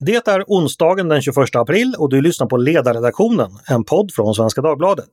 Det 0.00 0.28
är 0.28 0.44
onsdagen 0.46 1.08
den 1.08 1.22
21 1.22 1.56
april 1.56 1.94
och 1.98 2.10
du 2.10 2.20
lyssnar 2.20 2.46
på 2.46 2.56
Ledarredaktionen, 2.56 3.50
en 3.68 3.84
podd 3.84 4.12
från 4.12 4.34
Svenska 4.34 4.60
Dagbladet. 4.60 5.10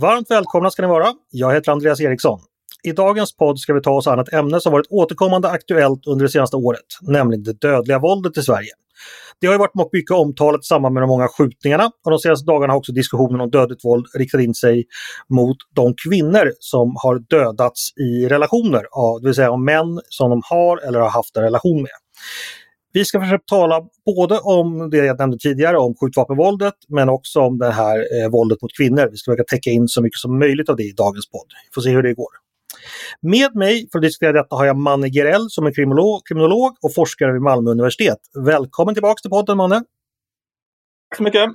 Varmt 0.00 0.30
välkomna 0.30 0.70
ska 0.70 0.82
ni 0.82 0.88
vara. 0.88 1.14
Jag 1.30 1.54
heter 1.54 1.72
Andreas 1.72 2.00
Eriksson. 2.00 2.40
I 2.82 2.92
dagens 2.92 3.36
podd 3.36 3.58
ska 3.58 3.74
vi 3.74 3.80
ta 3.80 3.90
oss 3.90 4.06
an 4.06 4.18
ett 4.18 4.32
ämne 4.32 4.60
som 4.60 4.72
varit 4.72 4.86
återkommande 4.90 5.48
aktuellt 5.48 6.06
under 6.06 6.24
det 6.24 6.30
senaste 6.30 6.56
året, 6.56 6.86
nämligen 7.02 7.42
det 7.42 7.60
dödliga 7.60 7.98
våldet 7.98 8.38
i 8.38 8.42
Sverige. 8.42 8.70
Det 9.40 9.46
har 9.46 9.54
ju 9.54 9.58
varit 9.58 9.92
mycket 9.92 10.16
omtalat 10.16 10.60
i 10.60 10.64
samband 10.64 10.94
med 10.94 11.02
de 11.02 11.06
många 11.08 11.28
skjutningarna 11.28 11.90
och 12.04 12.10
de 12.10 12.18
senaste 12.18 12.46
dagarna 12.46 12.72
har 12.72 12.78
också 12.78 12.92
diskussionen 12.92 13.40
om 13.40 13.50
dödligt 13.50 13.84
våld 13.84 14.06
riktat 14.18 14.40
in 14.40 14.54
sig 14.54 14.84
mot 15.28 15.56
de 15.74 15.94
kvinnor 16.08 16.52
som 16.58 16.96
har 17.02 17.18
dödats 17.18 17.90
i 17.96 18.28
relationer, 18.28 18.82
det 19.20 19.26
vill 19.26 19.34
säga 19.34 19.50
om 19.50 19.64
män 19.64 20.00
som 20.08 20.30
de 20.30 20.40
har 20.50 20.78
eller 20.78 21.00
har 21.00 21.10
haft 21.10 21.36
en 21.36 21.42
relation 21.42 21.82
med. 21.82 21.92
Vi 22.92 23.04
ska 23.04 23.20
försöka 23.20 23.42
tala 23.46 23.82
både 24.06 24.38
om 24.38 24.90
det 24.90 24.96
jag 24.96 25.18
nämnde 25.18 25.38
tidigare, 25.38 25.78
om 25.78 25.94
skjutvapenvåldet, 25.94 26.74
men 26.88 27.08
också 27.08 27.40
om 27.40 27.58
det 27.58 27.70
här 27.70 27.98
eh, 27.98 28.30
våldet 28.30 28.62
mot 28.62 28.76
kvinnor. 28.76 29.08
Vi 29.10 29.16
ska 29.16 29.32
försöka 29.32 29.44
täcka 29.44 29.70
in 29.70 29.88
så 29.88 30.02
mycket 30.02 30.18
som 30.18 30.38
möjligt 30.38 30.68
av 30.68 30.76
det 30.76 30.82
i 30.82 30.92
dagens 30.92 31.30
podd. 31.30 31.46
Vi 31.68 31.74
får 31.74 31.82
se 31.82 31.90
hur 31.90 32.02
det 32.02 32.14
går. 32.14 32.45
Med 33.20 33.54
mig 33.54 33.88
för 33.92 33.98
att 33.98 34.02
diskutera 34.02 34.32
detta 34.32 34.56
har 34.56 34.66
jag 34.66 34.76
Manne 34.76 35.08
Gerell 35.08 35.46
som 35.50 35.66
är 35.66 35.74
kriminolog, 35.74 36.26
kriminolog 36.28 36.76
och 36.82 36.94
forskare 36.94 37.32
vid 37.32 37.42
Malmö 37.42 37.70
universitet. 37.70 38.18
Välkommen 38.44 38.94
tillbaks 38.94 39.22
till 39.22 39.30
podden 39.30 39.56
Manne! 39.56 39.76
Tack 41.10 41.16
så 41.16 41.22
mycket! 41.22 41.50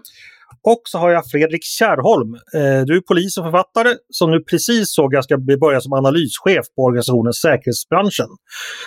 Och 0.63 0.81
så 0.83 0.97
har 0.97 1.09
jag 1.09 1.23
Fredrik 1.31 1.63
Kärrholm. 1.63 2.33
Eh, 2.33 2.81
du 2.85 2.97
är 2.97 3.01
polis 3.01 3.37
och 3.37 3.43
författare 3.43 3.95
som 4.09 4.31
nu 4.31 4.39
precis 4.39 4.93
såg 4.93 5.13
jag 5.13 5.23
ska 5.23 5.37
börja 5.37 5.81
som 5.81 5.93
analyschef 5.93 6.65
på 6.75 6.83
organisationen 6.83 7.33
Säkerhetsbranschen. 7.33 8.27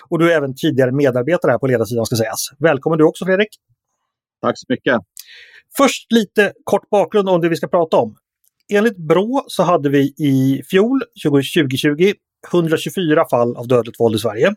Och 0.08 0.18
du 0.18 0.32
är 0.32 0.36
även 0.36 0.54
tidigare 0.54 0.92
medarbetare 0.92 1.50
här 1.50 1.58
på 1.58 1.66
ledarsidan 1.66 2.06
ska 2.06 2.16
sägas. 2.16 2.48
Välkommen 2.58 2.98
du 2.98 3.04
också 3.04 3.24
Fredrik! 3.24 3.48
Tack 4.42 4.58
så 4.58 4.66
mycket! 4.68 5.00
Först 5.76 6.12
lite 6.12 6.52
kort 6.64 6.90
bakgrund 6.90 7.28
om 7.28 7.40
det 7.40 7.48
vi 7.48 7.56
ska 7.56 7.68
prata 7.68 7.96
om. 7.96 8.16
Enligt 8.72 8.96
Brå 8.96 9.44
så 9.46 9.62
hade 9.62 9.88
vi 9.88 10.14
i 10.18 10.62
fjol, 10.70 11.02
2020, 11.26 12.12
124 12.52 13.24
fall 13.30 13.56
av 13.56 13.68
dödligt 13.68 14.00
våld 14.00 14.16
i 14.16 14.18
Sverige. 14.18 14.54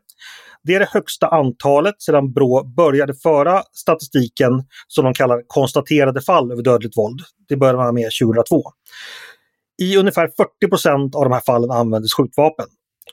Det 0.64 0.76
är 0.76 0.80
det 0.80 0.90
högsta 0.90 1.28
antalet 1.28 2.02
sedan 2.02 2.34
Brå 2.34 2.64
började 2.64 3.14
föra 3.14 3.64
statistiken 3.74 4.52
som 4.88 5.06
de 5.06 5.14
kallar 5.14 5.42
konstaterade 5.48 6.22
fall 6.22 6.52
över 6.52 6.64
dödligt 6.64 6.98
våld. 6.98 7.20
Det 7.50 7.58
började 7.58 7.78
man 7.78 7.94
med 7.94 8.10
2002. 8.22 8.64
I 9.82 9.98
ungefär 9.98 10.28
40 10.38 10.70
procent 10.70 11.16
av 11.16 11.24
de 11.24 11.34
här 11.34 11.42
fallen 11.46 11.72
användes 11.72 12.14
skjutvapen. 12.14 12.66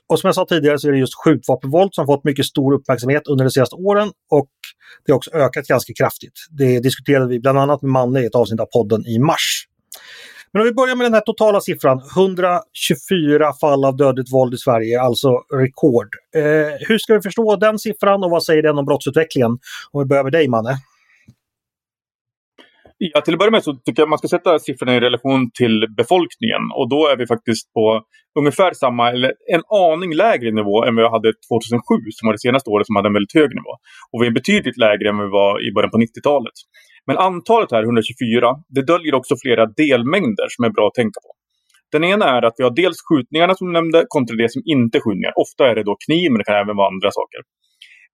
Och 0.09 0.19
som 0.19 0.27
jag 0.27 0.35
sa 0.35 0.45
tidigare 0.45 0.79
så 0.79 0.87
är 0.87 0.91
det 0.91 0.97
just 0.97 1.15
skjutvapenvåld 1.23 1.93
som 1.93 2.05
fått 2.05 2.23
mycket 2.23 2.45
stor 2.45 2.73
uppmärksamhet 2.73 3.27
under 3.27 3.45
de 3.45 3.51
senaste 3.51 3.75
åren 3.75 4.11
och 4.31 4.49
det 5.05 5.11
har 5.11 5.17
också 5.17 5.31
ökat 5.33 5.67
ganska 5.67 5.93
kraftigt. 5.93 6.33
Det 6.49 6.79
diskuterade 6.79 7.27
vi 7.27 7.39
bland 7.39 7.59
annat 7.59 7.81
med 7.81 7.91
Manne 7.91 8.21
i 8.21 8.25
ett 8.25 8.35
avsnitt 8.35 8.59
av 8.59 8.65
podden 8.65 9.05
i 9.05 9.19
mars. 9.19 9.65
Men 10.55 10.61
om 10.61 10.65
vi 10.65 10.73
börjar 10.73 10.95
med 10.95 11.05
den 11.05 11.13
här 11.13 11.21
totala 11.21 11.61
siffran, 11.61 12.01
124 12.15 13.53
fall 13.61 13.85
av 13.85 13.97
dödligt 13.97 14.33
våld 14.33 14.53
i 14.53 14.57
Sverige, 14.57 15.01
alltså 15.01 15.29
rekord. 15.53 16.09
Eh, 16.35 16.87
hur 16.87 16.97
ska 16.97 17.13
vi 17.13 17.21
förstå 17.21 17.55
den 17.55 17.79
siffran 17.79 18.23
och 18.23 18.29
vad 18.29 18.43
säger 18.43 18.63
den 18.63 18.77
om 18.77 18.85
brottsutvecklingen? 18.85 19.51
Om 19.91 20.01
vi 20.01 20.05
börjar 20.05 20.23
med 20.23 20.31
dig 20.31 20.47
Manne. 20.47 20.77
Ja, 22.97 23.21
till 23.21 23.33
att 23.33 23.39
börja 23.39 23.51
med 23.51 23.63
så 23.63 23.73
tycker 23.73 24.01
jag 24.01 24.09
man 24.09 24.19
ska 24.19 24.27
sätta 24.27 24.59
siffrorna 24.59 24.95
i 24.95 24.99
relation 24.99 25.51
till 25.51 25.87
befolkningen 25.97 26.61
och 26.77 26.89
då 26.89 27.07
är 27.07 27.17
vi 27.17 27.27
faktiskt 27.27 27.73
på 27.73 28.01
ungefär 28.39 28.73
samma, 28.73 29.11
eller 29.11 29.33
en 29.53 29.63
aning 29.69 30.15
lägre 30.15 30.51
nivå 30.51 30.85
än 30.85 30.95
vi 30.95 31.09
hade 31.09 31.33
2007 31.49 31.95
som 32.11 32.25
var 32.27 32.33
det 32.33 32.39
senaste 32.39 32.69
året 32.69 32.87
som 32.87 32.95
hade 32.95 33.07
en 33.09 33.13
väldigt 33.13 33.33
hög 33.33 33.49
nivå. 33.49 33.73
Och 34.11 34.21
vi 34.21 34.27
är 34.27 34.31
betydligt 34.31 34.77
lägre 34.77 35.09
än 35.09 35.17
vi 35.17 35.29
var 35.41 35.67
i 35.67 35.71
början 35.73 35.91
på 35.91 35.97
90-talet. 35.97 36.57
Men 37.07 37.17
antalet 37.17 37.71
här, 37.71 37.83
124, 37.83 38.55
det 38.67 38.81
döljer 38.81 39.15
också 39.15 39.35
flera 39.43 39.65
delmängder 39.65 40.47
som 40.49 40.65
är 40.65 40.69
bra 40.69 40.87
att 40.87 40.93
tänka 40.93 41.19
på. 41.25 41.31
Den 41.91 42.03
ena 42.03 42.25
är 42.25 42.41
att 42.41 42.53
vi 42.57 42.63
har 42.63 42.75
dels 42.75 42.97
skjutningarna 43.07 43.55
som 43.55 43.67
du 43.67 43.73
nämnde 43.73 44.05
kontra 44.07 44.35
det 44.35 44.51
som 44.51 44.61
inte 44.65 44.97
är 44.97 45.01
skjutningar. 45.01 45.33
Ofta 45.35 45.69
är 45.69 45.75
det 45.75 45.83
då 45.83 45.95
kniv, 46.05 46.31
men 46.31 46.37
det 46.37 46.43
kan 46.43 46.55
även 46.55 46.75
vara 46.75 46.87
andra 46.87 47.11
saker. 47.19 47.39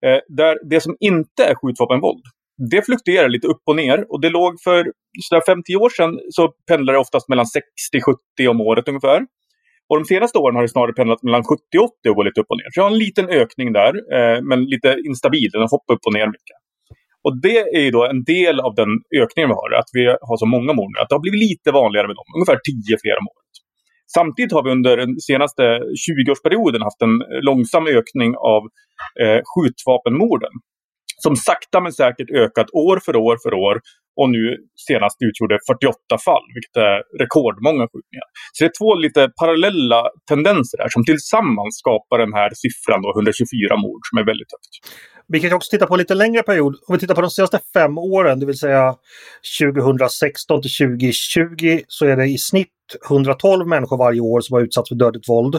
Eh, 0.06 0.20
där 0.42 0.70
det 0.70 0.82
som 0.82 0.96
inte 1.00 1.44
är 1.44 1.56
skjutvapenvåld, 1.56 2.24
det 2.72 2.82
fluktuerar 2.86 3.30
lite 3.30 3.48
upp 3.48 3.64
och 3.66 3.76
ner. 3.76 4.06
Och 4.12 4.22
det 4.22 4.30
låg 4.30 4.62
för 4.64 4.92
sådär 5.22 5.44
50 5.46 5.76
år 5.76 5.90
sedan 5.90 6.20
så 6.30 6.54
pendlade 6.70 6.96
det 6.96 7.02
oftast 7.02 7.30
mellan 7.30 7.46
60-70 8.42 8.48
om 8.48 8.62
året 8.62 8.88
ungefär. 8.88 9.22
Och 9.90 9.98
de 10.00 10.06
senaste 10.06 10.38
åren 10.38 10.56
har 10.56 10.62
det 10.62 10.70
snarare 10.70 10.94
pendlat 10.94 11.24
mellan 11.24 11.44
70 11.44 11.62
80 11.78 12.10
och 12.10 12.16
gått 12.16 12.26
lite 12.26 12.42
upp 12.42 12.52
och 12.54 12.58
ner. 12.58 12.70
Så 12.72 12.80
jag 12.80 12.84
har 12.84 12.92
en 12.92 12.98
liten 13.06 13.30
ökning 13.30 13.74
där, 13.74 13.94
eh, 14.16 14.42
men 14.50 14.66
lite 14.66 14.90
instabil. 15.10 15.50
Den 15.52 15.62
har 15.62 15.70
hoppat 15.70 15.94
upp 15.96 16.06
och 16.06 16.14
ner 16.14 16.28
mycket. 16.28 16.61
Och 17.26 17.34
det 17.42 17.60
är 17.78 17.84
ju 17.88 17.92
då 17.92 18.02
en 18.14 18.24
del 18.24 18.56
av 18.68 18.74
den 18.82 18.92
ökningen 19.22 19.50
vi 19.52 19.58
har, 19.62 19.72
att 19.82 19.92
vi 20.00 20.04
har 20.30 20.38
så 20.44 20.48
många 20.56 20.74
mord 20.80 20.94
Att 20.98 21.10
det 21.10 21.16
har 21.16 21.26
blivit 21.26 21.46
lite 21.50 21.70
vanligare 21.80 22.08
med 22.08 22.18
dem, 22.20 22.30
ungefär 22.38 22.60
10 22.70 22.98
fler 23.04 23.18
om 23.22 23.28
året. 23.34 23.52
Samtidigt 24.18 24.56
har 24.56 24.64
vi 24.64 24.72
under 24.78 24.98
den 24.98 25.14
senaste 25.30 25.64
20-årsperioden 26.06 26.82
haft 26.88 27.02
en 27.08 27.16
långsam 27.50 27.86
ökning 27.88 28.32
av 28.56 28.62
eh, 29.24 29.40
skjutvapenmorden. 29.52 30.54
Som 31.24 31.36
sakta 31.36 31.78
men 31.82 31.94
säkert 32.02 32.30
ökat 32.44 32.70
år 32.88 32.98
för 33.06 33.16
år 33.16 33.38
för 33.44 33.54
år 33.54 33.76
och 34.20 34.30
nu 34.36 34.44
senast 34.88 35.18
utgjorde 35.28 35.56
48 35.70 36.18
fall, 36.28 36.46
vilket 36.56 36.76
är 36.90 36.98
rekordmånga 37.24 37.86
skjutningar. 37.92 38.28
Så 38.54 38.58
det 38.64 38.70
är 38.72 38.78
två 38.82 38.90
lite 39.06 39.22
parallella 39.42 40.02
tendenser 40.32 40.78
här 40.84 40.92
som 40.96 41.04
tillsammans 41.12 41.74
skapar 41.82 42.18
den 42.24 42.34
här 42.40 42.50
siffran 42.64 43.02
då, 43.04 43.10
124 43.18 43.78
mord 43.86 44.02
som 44.10 44.16
är 44.22 44.26
väldigt 44.32 44.52
högt. 44.56 44.74
Vi 45.28 45.40
kan 45.40 45.54
också 45.54 45.70
titta 45.70 45.88
på 45.88 45.94
en 45.94 45.98
lite 45.98 46.14
längre 46.16 46.44
period. 46.44 46.76
Om 46.88 46.96
vi 46.96 47.00
tittar 47.00 47.16
på 47.16 47.22
de 47.22 47.30
senaste 47.30 47.60
fem 47.74 47.98
åren, 47.98 48.40
det 48.40 48.46
vill 48.46 48.60
säga 48.60 48.96
2016 49.60 50.62
till 50.62 50.72
2020, 50.72 51.82
så 51.88 52.06
är 52.06 52.16
det 52.16 52.26
i 52.26 52.38
snitt 52.38 52.68
112 53.10 53.68
människor 53.68 53.98
varje 53.98 54.22
år 54.22 54.42
som 54.42 54.54
har 54.54 54.62
utsatts 54.62 54.90
för 54.90 54.96
dödligt 54.96 55.30
våld. 55.30 55.56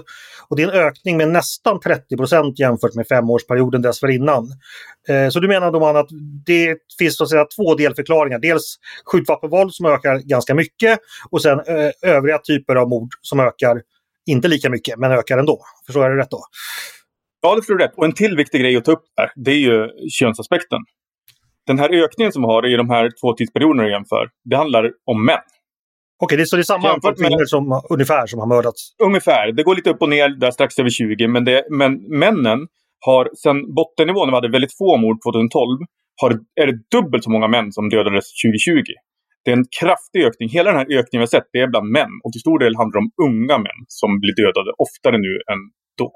Och 0.49 0.56
det 0.56 0.62
är 0.62 0.69
en 0.69 0.75
ökning 0.75 1.17
med 1.17 1.28
nästan 1.28 1.81
30 1.81 2.17
procent 2.17 2.59
jämfört 2.59 2.95
med 2.95 3.09
femårsperioden 3.09 3.83
dessförinnan. 3.83 4.49
Eh, 5.09 5.28
så 5.28 5.41
du 5.41 5.49
menar 5.49 5.72
då 5.72 5.87
att 5.87 6.09
det 6.47 6.77
finns 6.99 7.17
så 7.17 7.25
att 7.25 7.31
säga 7.31 7.45
två 7.56 7.75
delförklaringar. 7.75 8.39
Dels 8.39 8.77
skjutvapenvåld 9.05 9.75
som 9.75 9.87
ökar 9.87 10.19
ganska 10.19 10.55
mycket 10.55 10.99
och 11.31 11.43
sen 11.43 11.61
eh, 11.61 11.91
övriga 12.03 12.39
typer 12.39 12.75
av 12.77 12.89
mord 12.89 13.09
som 13.21 13.41
ökar 13.41 13.83
inte 14.27 14.49
lika 14.49 14.71
mycket 14.71 14.99
men 14.99 15.12
ökar 15.12 15.39
ändå. 15.39 15.61
Förstår 15.87 16.03
jag 16.03 16.12
det 16.12 16.22
rätt 16.22 16.31
då? 16.31 16.45
Ja, 17.42 17.54
det 17.54 17.62
får 17.62 17.75
du 17.75 17.84
rätt. 17.84 17.92
Och 17.97 18.04
en 18.04 18.12
till 18.12 18.36
viktig 18.36 18.60
grej 18.60 18.76
att 18.76 18.84
ta 18.84 18.92
upp 18.92 19.04
här, 19.16 19.30
det 19.34 19.50
är 19.50 19.62
ju 19.69 19.88
könsaspekten. 20.10 20.78
Den 21.66 21.78
här 21.78 22.04
ökningen 22.04 22.32
som 22.32 22.42
vi 22.42 22.47
har 22.47 22.72
i 22.72 22.76
de 22.76 22.91
här 22.91 23.10
två 23.20 23.32
tidsperioderna 23.32 23.88
jämför, 23.88 24.28
det 24.44 24.56
handlar 24.56 24.91
om 25.04 25.25
män. 25.25 25.38
Okej, 26.22 26.38
det, 26.38 26.47
så 26.47 26.56
det 26.56 26.62
är 26.62 26.64
samma 26.75 26.92
antal 26.92 27.14
kvinnor 27.16 27.44
som, 27.44 27.80
ungefär 27.91 28.26
som 28.26 28.38
har 28.41 28.47
mördats? 28.47 28.80
Ungefär. 29.03 29.53
Det 29.53 29.62
går 29.62 29.75
lite 29.75 29.91
upp 29.91 30.03
och 30.03 30.08
ner 30.08 30.28
där 30.28 30.50
strax 30.50 30.78
över 30.78 30.91
20. 30.91 31.28
Men, 31.28 31.44
det, 31.44 31.64
men 31.70 31.92
männen 32.19 32.58
har 33.06 33.30
sen 33.42 33.74
bottennivån, 33.74 34.26
när 34.26 34.32
vi 34.32 34.36
hade 34.36 34.56
väldigt 34.56 34.78
få 34.78 34.97
mord 34.97 35.19
2012, 35.22 35.78
har, 36.20 36.30
är 36.62 36.66
det 36.66 36.78
dubbelt 36.97 37.24
så 37.24 37.30
många 37.30 37.48
män 37.48 37.72
som 37.72 37.88
dödades 37.88 38.26
2020. 38.44 38.92
Det 39.44 39.50
är 39.50 39.56
en 39.56 39.69
kraftig 39.80 40.20
ökning. 40.28 40.48
Hela 40.48 40.70
den 40.70 40.78
här 40.80 40.88
ökningen 40.98 41.20
vi 41.22 41.26
har 41.28 41.34
sett, 41.36 41.48
det 41.53 41.60
är 41.64 41.69
bland 41.74 41.88
män. 41.98 42.12
Och 42.24 42.32
till 42.32 42.44
stor 42.47 42.59
del 42.59 42.76
handlar 42.76 42.94
det 42.98 43.04
om 43.06 43.12
unga 43.28 43.56
män 43.66 43.80
som 44.00 44.10
blir 44.22 44.34
dödade 44.42 44.70
oftare 44.86 45.16
nu 45.26 45.32
än 45.53 45.60
då. 45.98 46.12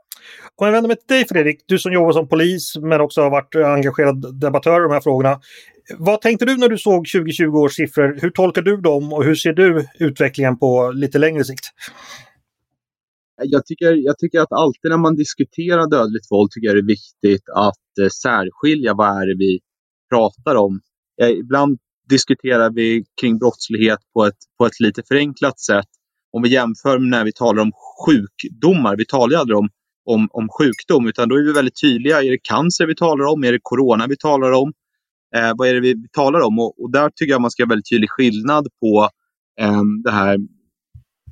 Om 0.56 0.66
jag 0.66 0.72
vänder 0.72 0.88
mig 0.88 0.96
till 0.96 1.06
dig 1.16 1.26
Fredrik, 1.28 1.64
du 1.66 1.78
som 1.78 1.92
jobbar 1.92 2.12
som 2.12 2.28
polis 2.28 2.76
men 2.76 3.00
också 3.00 3.20
har 3.20 3.30
varit 3.30 3.56
engagerad 3.56 4.40
debattör 4.40 4.80
i 4.80 4.82
de 4.82 4.92
här 4.92 5.00
frågorna. 5.00 5.40
Vad 5.98 6.20
tänkte 6.20 6.44
du 6.44 6.56
när 6.56 6.68
du 6.68 6.78
såg 6.78 7.06
2020 7.14 7.44
års 7.44 7.74
siffror? 7.74 8.18
Hur 8.20 8.30
tolkar 8.30 8.62
du 8.62 8.76
dem 8.76 9.12
och 9.12 9.24
hur 9.24 9.34
ser 9.34 9.52
du 9.52 9.86
utvecklingen 9.98 10.58
på 10.58 10.92
lite 10.94 11.18
längre 11.18 11.44
sikt? 11.44 11.64
Jag 13.42 13.66
tycker, 13.66 13.92
jag 13.92 14.18
tycker 14.18 14.40
att 14.40 14.52
alltid 14.52 14.90
när 14.90 14.98
man 14.98 15.14
diskuterar 15.14 15.90
dödligt 15.90 16.30
våld 16.30 16.50
tycker 16.50 16.66
jag 16.66 16.76
det 16.76 16.80
är 16.80 16.86
viktigt 16.86 17.48
att 17.54 17.98
eh, 18.00 18.08
särskilja 18.08 18.94
vad 18.94 19.22
är 19.22 19.26
det 19.26 19.36
vi 19.38 19.60
pratar 20.10 20.54
om. 20.54 20.80
Eh, 21.22 21.28
ibland 21.28 21.78
diskuterar 22.08 22.70
vi 22.70 23.04
kring 23.20 23.38
brottslighet 23.38 23.98
på 24.14 24.24
ett, 24.24 24.38
på 24.58 24.66
ett 24.66 24.80
lite 24.80 25.02
förenklat 25.08 25.60
sätt. 25.60 25.88
Om 26.36 26.42
vi 26.42 26.48
jämför 26.48 26.98
med 26.98 27.08
när 27.10 27.24
vi 27.24 27.32
talar 27.32 27.62
om 27.62 27.72
sjukdomar. 28.06 28.96
Vi 28.96 29.06
talar 29.06 29.30
ju 29.30 29.36
aldrig 29.36 29.58
om, 29.58 29.68
om, 30.04 30.28
om 30.32 30.48
sjukdom 30.58 31.06
utan 31.06 31.28
då 31.28 31.34
är 31.36 31.42
vi 31.42 31.52
väldigt 31.52 31.80
tydliga. 31.80 32.22
Är 32.22 32.30
det 32.30 32.38
cancer 32.42 32.86
vi 32.86 32.94
talar 32.94 33.24
om? 33.24 33.44
Är 33.44 33.52
det 33.52 33.58
corona 33.62 34.06
vi 34.06 34.16
talar 34.16 34.52
om? 34.52 34.72
Eh, 35.36 35.52
vad 35.56 35.68
är 35.68 35.74
det 35.74 35.80
vi 35.80 36.08
talar 36.12 36.40
om? 36.40 36.58
Och, 36.58 36.82
och, 36.82 36.90
där 36.90 37.10
tycker 37.10 37.32
jag 37.32 37.40
man 37.40 37.50
ska 37.50 37.62
ha 37.62 37.68
väldigt 37.68 37.88
tydlig 37.90 38.10
skillnad 38.10 38.66
på 38.80 39.08
eh, 39.60 39.82
det 40.04 40.10
här 40.10 40.38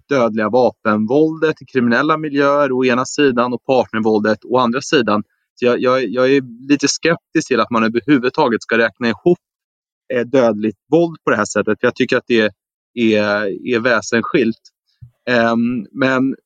dödliga 0.09 0.49
vapenvåldet 0.49 1.63
i 1.63 1.65
kriminella 1.65 2.17
miljöer 2.17 2.73
å 2.73 2.85
ena 2.85 3.05
sidan 3.05 3.53
och 3.53 3.65
partnervåldet 3.65 4.39
å 4.45 4.59
andra 4.59 4.81
sidan. 4.81 5.23
Så 5.55 5.65
jag, 5.67 5.81
jag, 5.81 6.09
jag 6.09 6.33
är 6.33 6.69
lite 6.69 6.89
skeptisk 6.89 7.49
till 7.49 7.61
att 7.61 7.71
man 7.71 7.85
överhuvudtaget 7.85 8.63
ska 8.63 8.79
räkna 8.79 9.09
ihop 9.09 9.39
eh, 10.15 10.27
dödligt 10.27 10.79
våld 10.93 11.17
på 11.25 11.31
det 11.31 11.37
här 11.37 11.45
sättet. 11.45 11.81
För 11.81 11.87
jag 11.87 11.95
tycker 11.95 12.17
att 12.17 12.27
det 12.27 12.51
är, 12.95 13.47
är 13.75 13.81
väsensskilt. 13.81 14.74
Ehm, 15.31 15.87
men 15.93 16.37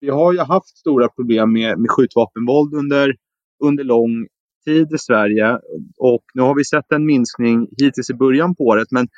vi 0.00 0.10
har 0.10 0.32
ju 0.32 0.38
haft 0.38 0.78
stora 0.78 1.08
problem 1.08 1.52
med, 1.52 1.78
med 1.78 1.90
skjutvapenvåld 1.90 2.74
under, 2.74 3.14
under 3.64 3.84
lång 3.84 4.26
tid 4.64 4.92
i 4.92 4.98
Sverige. 4.98 5.58
Och 5.98 6.22
nu 6.34 6.42
har 6.42 6.54
vi 6.54 6.64
sett 6.64 6.92
en 6.92 7.06
minskning 7.06 7.68
hittills 7.78 8.10
i 8.10 8.14
början 8.14 8.54
på 8.54 8.64
året. 8.64 8.88
Men 8.90 9.08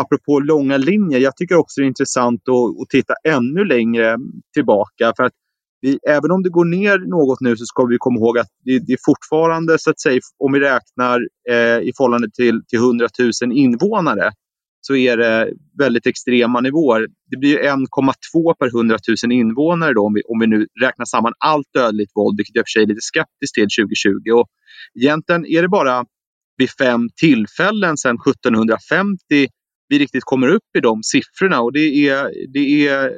apropå 0.00 0.40
långa 0.40 0.76
linjer, 0.76 1.18
jag 1.20 1.36
tycker 1.36 1.56
också 1.56 1.80
det 1.80 1.84
är 1.84 1.88
intressant 1.88 2.40
att, 2.48 2.82
att 2.82 2.88
titta 2.88 3.14
ännu 3.24 3.64
längre 3.64 4.16
tillbaka. 4.54 5.12
För 5.16 5.24
att 5.24 5.32
vi, 5.80 5.98
även 6.08 6.30
om 6.30 6.42
det 6.42 6.50
går 6.50 6.64
ner 6.64 6.98
något 6.98 7.40
nu 7.40 7.56
så 7.56 7.64
ska 7.64 7.84
vi 7.84 7.96
komma 7.98 8.18
ihåg 8.18 8.38
att 8.38 8.48
det, 8.64 8.78
det 8.78 8.92
är 8.92 8.98
fortfarande, 9.04 9.78
så 9.78 9.90
att 9.90 10.00
säga, 10.00 10.20
om 10.38 10.52
vi 10.52 10.60
räknar 10.60 11.20
eh, 11.50 11.88
i 11.88 11.92
förhållande 11.96 12.28
till, 12.34 12.62
till 12.68 12.78
100 12.78 13.08
000 13.42 13.52
invånare, 13.52 14.32
så 14.86 14.96
är 14.96 15.16
det 15.16 15.52
väldigt 15.78 16.06
extrema 16.06 16.60
nivåer. 16.60 17.06
Det 17.30 17.36
blir 17.36 17.58
1,2 17.58 18.54
per 18.54 18.66
100 18.66 18.98
000 19.24 19.32
invånare 19.32 19.92
då, 19.92 20.06
om, 20.06 20.14
vi, 20.14 20.22
om 20.22 20.38
vi 20.40 20.46
nu 20.46 20.66
räknar 20.82 21.06
samman 21.06 21.32
allt 21.44 21.66
dödligt 21.74 22.10
våld, 22.14 22.36
vilket 22.36 22.56
jag 22.56 22.64
för 22.66 22.70
sig 22.70 22.82
är 22.82 22.86
lite 22.86 23.00
skeptisk 23.00 23.54
till 23.54 23.68
2020. 23.84 24.40
Och 24.40 24.48
egentligen 25.00 25.46
är 25.46 25.62
det 25.62 25.68
bara 25.68 26.04
vid 26.56 26.70
fem 26.70 27.08
tillfällen 27.20 27.96
sedan 27.96 28.16
1750 28.28 29.48
vi 29.92 29.98
riktigt 29.98 30.24
kommer 30.24 30.48
upp 30.48 30.76
i 30.78 30.80
de 30.80 31.02
siffrorna. 31.02 31.60
Och 31.60 31.72
det 31.72 32.08
är, 32.08 32.32
det 32.52 32.88
är 32.88 33.12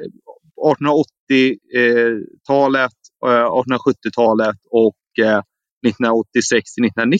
1880-talet, 1.31 2.91
1870-talet 3.25 4.47
eh, 4.47 4.55
och 4.71 4.95
eh, 5.19 5.41
1986 5.87 6.73
till 6.73 6.85
1990. 6.85 7.19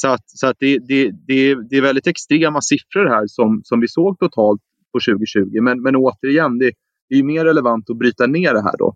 Så, 0.00 0.08
att, 0.08 0.22
så 0.26 0.46
att 0.46 0.56
det, 0.58 0.78
det, 0.78 1.10
det, 1.26 1.68
det, 1.70 1.76
är 1.76 1.82
väldigt 1.82 2.06
extrema 2.06 2.60
siffror 2.60 3.06
här 3.08 3.24
som, 3.26 3.60
som 3.64 3.80
vi 3.80 3.88
såg 3.88 4.18
totalt 4.18 4.60
på 4.92 4.98
2020. 5.10 5.62
Men, 5.62 5.82
men 5.82 5.96
återigen, 5.96 6.58
det, 6.58 6.72
det 7.08 7.14
är 7.18 7.22
mer 7.22 7.44
relevant 7.44 7.90
att 7.90 7.98
bryta 7.98 8.26
ner 8.26 8.54
det 8.54 8.62
här 8.62 8.76
då. 8.78 8.94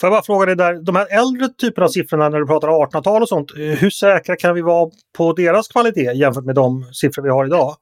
Får 0.00 0.06
jag 0.06 0.12
bara 0.12 0.22
fråga 0.22 0.46
dig 0.46 0.56
där, 0.56 0.82
de 0.82 0.96
här 0.96 1.06
äldre 1.20 1.48
typerna 1.48 1.84
av 1.84 1.88
siffrorna 1.88 2.28
när 2.28 2.38
du 2.38 2.46
pratar 2.46 2.68
1800-tal 2.68 3.22
och 3.22 3.28
sånt, 3.28 3.52
hur 3.54 3.90
säkra 3.90 4.36
kan 4.36 4.54
vi 4.54 4.62
vara 4.62 4.90
på 5.18 5.32
deras 5.32 5.68
kvalitet 5.68 6.12
jämfört 6.12 6.44
med 6.44 6.54
de 6.54 6.84
siffror 6.92 7.22
vi 7.22 7.30
har 7.30 7.46
idag? 7.46 7.74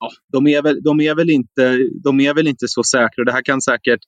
Ja, 0.00 0.10
de, 0.32 0.46
är 0.46 0.62
väl, 0.62 0.82
de, 0.82 1.00
är 1.00 1.14
väl 1.14 1.30
inte, 1.30 1.78
de 2.04 2.20
är 2.20 2.34
väl 2.34 2.46
inte 2.46 2.68
så 2.68 2.82
säkra. 2.82 3.24
Det 3.24 3.32
här 3.32 3.42
kan 3.42 3.62
säkert 3.62 4.00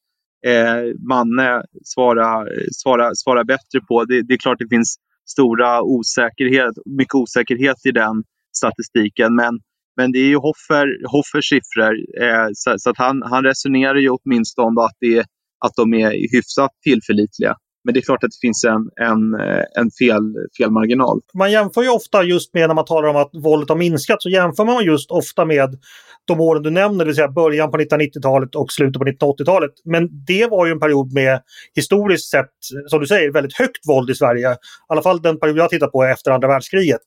eh, 0.46 0.94
Manne 1.08 1.62
svara, 1.84 2.46
svara, 2.72 3.14
svara 3.14 3.44
bättre 3.44 3.80
på. 3.88 4.04
Det, 4.04 4.22
det 4.22 4.34
är 4.34 4.38
klart 4.38 4.58
det 4.58 4.68
finns 4.68 4.96
stora 5.30 5.82
osäkerhet, 5.82 6.74
mycket 6.98 7.14
osäkerhet 7.14 7.86
i 7.86 7.90
den 7.90 8.22
statistiken. 8.56 9.34
Men, 9.34 9.60
men 9.96 10.12
det 10.12 10.18
är 10.18 10.28
ju 10.28 10.36
Hoffer, 10.36 10.86
Hoffers 11.12 11.48
siffror. 11.48 11.94
Eh, 12.22 12.48
så, 12.52 12.74
så, 12.78 12.90
att 12.90 12.98
han, 12.98 13.22
han 13.22 13.44
resonerar 13.44 13.96
ju 13.96 14.10
åtminstone 14.10 14.80
att, 14.80 14.96
det, 15.00 15.18
att 15.64 15.74
de 15.76 15.94
är 15.94 16.10
hyfsat 16.36 16.70
tillförlitliga. 16.82 17.54
Men 17.88 17.94
det 17.94 18.00
är 18.00 18.02
klart 18.02 18.24
att 18.24 18.30
det 18.30 18.46
finns 18.46 18.64
en, 18.64 19.06
en, 19.08 19.34
eh, 19.34 19.64
en 19.80 19.90
fel, 19.90 20.34
felmarginal. 20.58 21.20
Man 21.34 21.52
jämför 21.52 21.82
ju 21.82 21.88
ofta 21.88 22.22
just 22.22 22.54
med 22.54 22.68
när 22.68 22.74
man 22.74 22.84
talar 22.84 23.08
om 23.08 23.16
att 23.16 23.30
våldet 23.32 23.68
har 23.68 23.76
minskat 23.76 24.22
så 24.22 24.28
jämför 24.28 24.64
man 24.64 24.84
just 24.84 25.10
ofta 25.10 25.44
med 25.44 25.78
de 26.24 26.40
åren 26.40 26.62
du 26.62 26.70
nämner, 26.70 26.98
det 26.98 27.04
vill 27.04 27.14
säga 27.14 27.28
början 27.28 27.70
på 27.70 27.78
1990-talet 27.78 28.54
och 28.54 28.72
slutet 28.72 28.98
på 28.98 29.04
1980-talet. 29.04 29.70
Men 29.84 30.24
det 30.26 30.46
var 30.46 30.66
ju 30.66 30.72
en 30.72 30.80
period 30.80 31.12
med 31.12 31.40
historiskt 31.74 32.30
sett, 32.30 32.50
som 32.86 33.00
du 33.00 33.06
säger, 33.06 33.32
väldigt 33.32 33.58
högt 33.58 33.88
våld 33.88 34.10
i 34.10 34.14
Sverige. 34.14 34.52
I 34.52 34.56
alla 34.88 35.02
fall 35.02 35.22
den 35.22 35.38
period 35.40 35.58
jag 35.58 35.70
tittar 35.70 35.86
på 35.86 36.04
efter 36.04 36.30
andra 36.30 36.48
världskriget. 36.48 37.02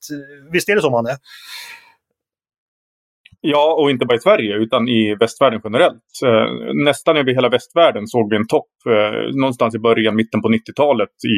Visst 0.51 0.69
är 0.69 0.75
det 0.75 0.81
så, 0.81 0.89
Manne? 0.89 1.17
Ja, 3.41 3.75
och 3.79 3.91
inte 3.91 4.05
bara 4.05 4.17
i 4.17 4.19
Sverige 4.19 4.55
utan 4.55 4.87
i 4.87 5.15
västvärlden 5.19 5.61
generellt. 5.63 6.09
Eh, 6.25 6.73
nästan 6.85 7.17
över 7.17 7.33
hela 7.33 7.49
västvärlden 7.49 8.07
såg 8.07 8.29
vi 8.29 8.35
en 8.35 8.47
topp 8.47 8.71
eh, 8.89 9.35
någonstans 9.41 9.75
i 9.75 9.79
början, 9.79 10.15
mitten 10.15 10.41
på 10.41 10.49
90-talet 10.49 11.09
i 11.09 11.37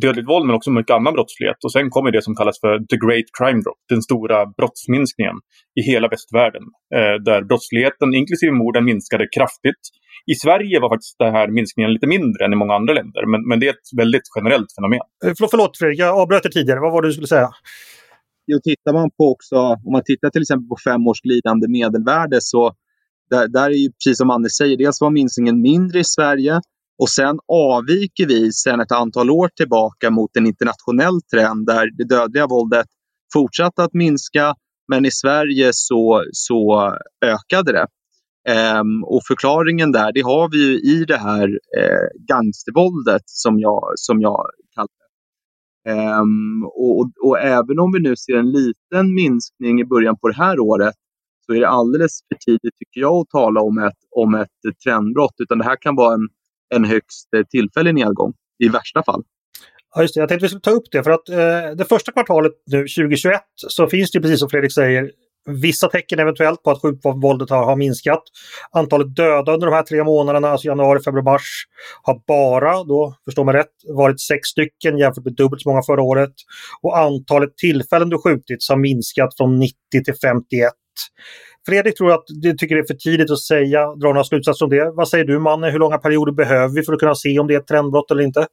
dödligt 0.00 0.28
våld 0.28 0.46
men 0.46 0.56
också 0.56 0.70
mycket 0.70 0.94
annan 0.94 1.14
brottslighet. 1.14 1.64
Och 1.64 1.72
sen 1.72 1.90
kommer 1.90 2.10
det 2.10 2.22
som 2.22 2.34
kallas 2.34 2.60
för 2.60 2.78
the 2.78 2.98
great 3.06 3.28
crime 3.38 3.60
drop, 3.64 3.80
den 3.88 4.02
stora 4.02 4.46
brottsminskningen 4.58 5.36
i 5.80 5.82
hela 5.90 6.08
västvärlden. 6.08 6.62
Eh, 6.94 7.16
där 7.28 7.42
brottsligheten, 7.42 8.14
inklusive 8.14 8.52
morden, 8.52 8.84
minskade 8.84 9.26
kraftigt. 9.36 9.82
I 10.32 10.34
Sverige 10.34 10.80
var 10.80 10.88
faktiskt 10.94 11.16
den 11.18 11.32
här 11.34 11.48
minskningen 11.48 11.92
lite 11.92 12.06
mindre 12.06 12.44
än 12.44 12.52
i 12.52 12.56
många 12.56 12.74
andra 12.74 12.92
länder, 12.94 13.22
men, 13.30 13.48
men 13.48 13.60
det 13.60 13.66
är 13.66 13.70
ett 13.70 13.90
väldigt 13.96 14.26
generellt 14.36 14.70
fenomen. 14.76 15.06
Förlåt, 15.36 15.50
förlåt 15.50 15.78
Fredrik, 15.78 15.98
jag 16.00 16.18
avbröt 16.20 16.42
dig 16.42 16.52
tidigare. 16.52 16.80
Vad 16.80 16.92
var 16.92 17.02
det 17.02 17.08
du 17.08 17.12
skulle 17.12 17.26
säga? 17.36 17.50
Jo, 18.46 18.58
tittar 18.64 18.92
man 18.92 19.10
på 19.10 19.30
också, 19.30 19.56
om 19.56 19.92
man 19.92 20.02
tittar 20.04 20.30
till 20.30 20.42
exempel 20.42 20.68
på 20.68 20.76
fem 20.90 21.06
års 21.06 21.20
glidande 21.20 21.68
medelvärde 21.68 22.38
så 22.40 22.74
där, 23.30 23.48
där 23.48 23.70
är 23.70 23.74
ju 23.74 23.90
precis 23.92 24.18
som 24.18 24.30
Anders 24.30 24.52
säger, 24.52 24.76
dels 24.76 25.00
var 25.00 25.10
minskningen 25.10 25.60
mindre 25.60 25.98
i 25.98 26.04
Sverige 26.04 26.60
och 26.98 27.08
sen 27.08 27.38
avviker 27.48 28.26
vi 28.26 28.52
sedan 28.52 28.80
ett 28.80 28.92
antal 28.92 29.30
år 29.30 29.48
tillbaka 29.56 30.10
mot 30.10 30.36
en 30.36 30.46
internationell 30.46 31.22
trend 31.32 31.66
där 31.66 31.90
det 31.98 32.04
dödliga 32.04 32.46
våldet 32.46 32.86
fortsatte 33.32 33.82
att 33.82 33.94
minska 33.94 34.54
men 34.88 35.04
i 35.04 35.10
Sverige 35.10 35.70
så, 35.72 36.24
så 36.32 36.92
ökade 37.24 37.72
det. 37.72 37.86
Ehm, 38.48 39.04
och 39.04 39.22
förklaringen 39.28 39.92
där, 39.92 40.12
det 40.12 40.20
har 40.20 40.50
vi 40.50 40.58
ju 40.58 40.80
i 40.80 41.04
det 41.04 41.16
här 41.16 41.48
eh, 41.78 42.08
gangstervåldet 42.28 43.22
som 43.24 43.60
jag, 43.60 43.92
som 43.94 44.20
jag. 44.20 44.46
Um, 45.88 46.64
och, 46.64 47.00
och, 47.00 47.10
och, 47.22 47.38
även 47.38 47.78
om 47.78 47.92
vi 47.92 48.00
nu 48.00 48.16
ser 48.16 48.36
en 48.36 48.52
liten 48.52 49.14
minskning 49.14 49.80
i 49.80 49.84
början 49.84 50.18
på 50.18 50.28
det 50.28 50.36
här 50.36 50.60
året 50.60 50.94
så 51.46 51.52
är 51.52 51.60
det 51.60 51.68
alldeles 51.68 52.18
för 52.28 52.38
tidigt, 52.38 52.76
tycker 52.78 53.00
jag, 53.00 53.14
att 53.14 53.28
tala 53.28 53.60
om 53.60 53.78
ett, 53.78 53.98
om 54.10 54.34
ett 54.34 54.78
trendbrott. 54.84 55.34
Utan 55.38 55.58
det 55.58 55.64
här 55.64 55.76
kan 55.76 55.96
vara 55.96 56.14
en, 56.14 56.28
en 56.74 56.84
högst 56.84 57.34
eh, 57.36 57.42
tillfällig 57.42 57.94
nedgång 57.94 58.34
i 58.64 58.68
värsta 58.68 59.02
fall. 59.02 59.22
Ja, 59.94 60.02
just 60.02 60.14
det. 60.14 60.20
Jag 60.20 60.28
tänkte 60.28 60.44
vi 60.44 60.48
skulle 60.48 60.60
ta 60.60 60.70
upp 60.70 60.90
det 60.90 61.02
för 61.02 61.10
att 61.10 61.28
eh, 61.28 61.76
det 61.76 61.84
första 61.88 62.12
kvartalet 62.12 62.52
nu 62.66 62.78
2021 62.78 63.40
så 63.54 63.86
finns 63.86 64.10
det 64.10 64.20
precis 64.20 64.40
som 64.40 64.48
Fredrik 64.48 64.72
säger 64.72 65.10
vissa 65.46 65.88
tecken 65.88 66.18
eventuellt 66.18 66.62
på 66.62 66.70
att 66.70 66.82
skjutvapenvåldet 66.82 67.50
har, 67.50 67.64
har 67.64 67.76
minskat. 67.76 68.22
Antalet 68.70 69.16
döda 69.16 69.52
under 69.52 69.66
de 69.66 69.74
här 69.74 69.82
tre 69.82 70.04
månaderna, 70.04 70.48
alltså 70.48 70.68
januari, 70.68 71.00
februari, 71.04 71.24
mars, 71.24 71.64
har 72.02 72.20
bara, 72.26 72.84
då 72.84 73.14
förstår 73.24 73.44
man 73.44 73.54
rätt, 73.54 73.72
varit 73.88 74.20
sex 74.20 74.48
stycken 74.48 74.98
jämfört 74.98 75.24
med 75.24 75.34
dubbelt 75.34 75.62
så 75.62 75.68
många 75.68 75.82
förra 75.82 76.02
året. 76.02 76.32
Och 76.82 76.98
antalet 76.98 77.56
tillfällen 77.56 78.08
du 78.08 78.18
skjutits 78.18 78.68
har 78.68 78.76
minskat 78.76 79.36
från 79.36 79.58
90 79.58 79.74
till 80.04 80.14
51. 80.22 80.72
Fredrik 81.66 81.96
tror 81.96 82.12
att 82.12 82.24
du 82.26 82.52
tycker 82.52 82.74
det 82.74 82.80
är 82.80 82.86
för 82.86 82.94
tidigt 82.94 83.30
att 83.30 83.40
säga, 83.40 83.86
dra 83.94 84.08
några 84.08 84.24
slutsatser 84.24 84.64
om 84.64 84.70
det. 84.70 84.90
Vad 84.90 85.08
säger 85.08 85.24
du 85.24 85.38
Manne, 85.38 85.70
hur 85.70 85.78
långa 85.78 85.98
perioder 85.98 86.32
behöver 86.32 86.74
vi 86.74 86.82
för 86.82 86.92
att 86.92 87.00
kunna 87.00 87.14
se 87.14 87.38
om 87.38 87.46
det 87.46 87.54
är 87.54 87.58
ett 87.58 87.66
trendbrott 87.66 88.10
eller 88.10 88.22
inte? 88.22 88.46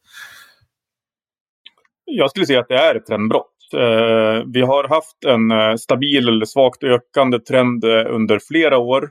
Jag 2.05 2.29
skulle 2.29 2.45
säga 2.45 2.59
att 2.59 2.67
det 2.67 2.75
är 2.75 2.95
ett 2.95 3.05
trendbrott. 3.05 3.52
Eh, 3.74 4.38
vi 4.53 4.62
har 4.62 4.84
haft 4.98 5.20
en 5.34 5.51
eh, 5.51 5.75
stabil 5.75 6.27
eller 6.27 6.46
svagt 6.46 6.84
ökande 6.84 7.39
trend 7.39 7.84
eh, 7.84 8.15
under 8.18 8.39
flera 8.50 8.77
år. 8.77 9.01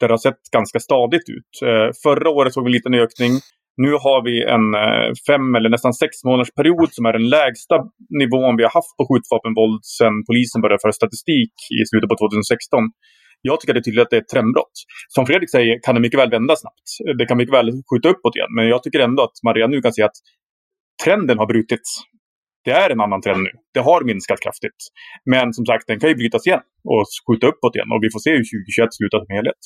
Där 0.00 0.08
det 0.08 0.12
har 0.12 0.24
sett 0.28 0.42
ganska 0.52 0.78
stadigt 0.80 1.28
ut. 1.36 1.52
Förra 2.02 2.30
året 2.30 2.52
såg 2.52 2.64
vi 2.64 2.68
en 2.68 2.78
liten 2.78 2.94
ökning. 2.94 3.32
Nu 3.84 3.90
har 4.04 4.18
vi 4.28 4.34
en 4.56 4.66
fem 5.28 5.54
eller 5.54 5.70
nästan 5.74 5.94
sex 5.94 6.12
månaders 6.24 6.52
period 6.60 6.90
som 6.96 7.04
är 7.06 7.12
den 7.18 7.28
lägsta 7.36 7.76
nivån 8.22 8.56
vi 8.58 8.62
har 8.66 8.74
haft 8.78 8.94
på 8.98 9.04
skjutvapenvåld 9.08 9.80
sedan 9.98 10.14
polisen 10.28 10.60
började 10.62 10.82
föra 10.84 11.00
statistik 11.02 11.54
i 11.78 11.80
slutet 11.90 12.08
på 12.12 12.16
2016. 12.16 12.82
Jag 13.48 13.60
tycker 13.60 13.74
det 13.74 13.80
är 13.84 13.88
tydligt 13.88 14.04
att 14.06 14.10
det 14.10 14.20
är 14.20 14.24
ett 14.26 14.34
trendbrott. 14.34 14.76
Som 15.14 15.26
Fredrik 15.26 15.50
säger 15.50 15.74
kan 15.84 15.94
det 15.94 16.00
mycket 16.04 16.20
väl 16.20 16.30
vända 16.36 16.54
snabbt. 16.62 16.86
Det 17.18 17.26
kan 17.26 17.36
mycket 17.40 17.54
väl 17.58 17.68
skjuta 17.88 18.08
uppåt 18.14 18.36
igen. 18.36 18.52
Men 18.56 18.64
jag 18.72 18.82
tycker 18.82 19.00
ändå 19.08 19.20
att 19.22 19.36
man 19.46 19.54
redan 19.54 19.70
nu 19.70 19.80
kan 19.82 19.92
se 19.92 20.02
att 20.02 20.18
trenden 21.04 21.38
har 21.38 21.46
brutits. 21.46 21.90
Det 22.64 22.70
är 22.70 22.90
en 22.90 23.00
annan 23.00 23.20
trend 23.20 23.42
nu. 23.42 23.50
Det 23.74 23.80
har 23.80 24.04
minskat 24.04 24.40
kraftigt. 24.40 24.80
Men 25.32 25.52
som 25.52 25.66
sagt, 25.66 25.84
den 25.86 26.00
kan 26.00 26.08
ju 26.08 26.16
brytas 26.22 26.46
igen 26.46 26.64
och 26.92 27.04
skjuta 27.26 27.46
uppåt 27.46 27.74
igen. 27.76 27.90
Och 27.94 28.02
vi 28.04 28.10
får 28.14 28.20
se 28.26 28.30
hur 28.30 28.44
2021 28.44 28.94
slutar 28.98 29.18
som 29.18 29.30
helhet. 29.36 29.62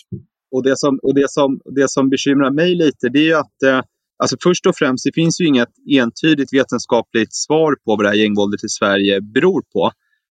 Och 0.54 0.62
det 0.66 0.76
som, 0.76 0.98
och 1.02 1.14
det 1.14 1.30
som, 1.30 1.60
det 1.78 1.88
som 1.90 2.04
bekymrar 2.10 2.50
mig 2.50 2.74
lite, 2.74 3.08
det 3.12 3.18
är 3.18 3.28
ju 3.32 3.38
att 3.44 3.58
eh, 3.68 3.80
alltså 4.22 4.36
först 4.42 4.66
och 4.66 4.76
främst, 4.76 5.04
det 5.04 5.14
finns 5.14 5.40
ju 5.40 5.46
inget 5.46 5.72
entydigt 6.00 6.52
vetenskapligt 6.52 7.34
svar 7.34 7.72
på 7.84 7.96
vad 7.96 8.04
det 8.04 8.08
här 8.08 8.16
gängvåldet 8.16 8.64
i 8.64 8.68
Sverige 8.68 9.20
beror 9.20 9.62
på. 9.72 9.90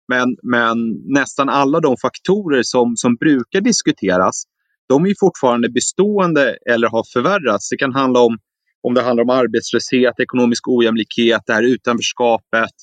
Men, 0.09 0.28
men 0.42 0.76
nästan 1.18 1.49
alla 1.49 1.80
de 1.80 1.97
faktorer 1.97 2.62
som, 2.62 2.97
som 2.97 3.16
brukar 3.16 3.61
diskuteras, 3.61 4.44
de 4.88 5.06
är 5.06 5.14
fortfarande 5.21 5.68
bestående 5.71 6.56
eller 6.71 6.88
har 6.88 7.04
förvärrats. 7.12 7.68
Det 7.71 7.76
kan 7.76 7.92
handla 7.92 8.21
om, 8.21 8.38
om 8.86 8.94
det 8.94 9.02
handlar 9.02 9.24
om 9.24 9.30
arbetslöshet, 9.30 10.20
ekonomisk 10.20 10.68
ojämlikhet, 10.68 11.42
det 11.46 11.52
här 11.52 11.62
utanförskapet, 11.62 12.74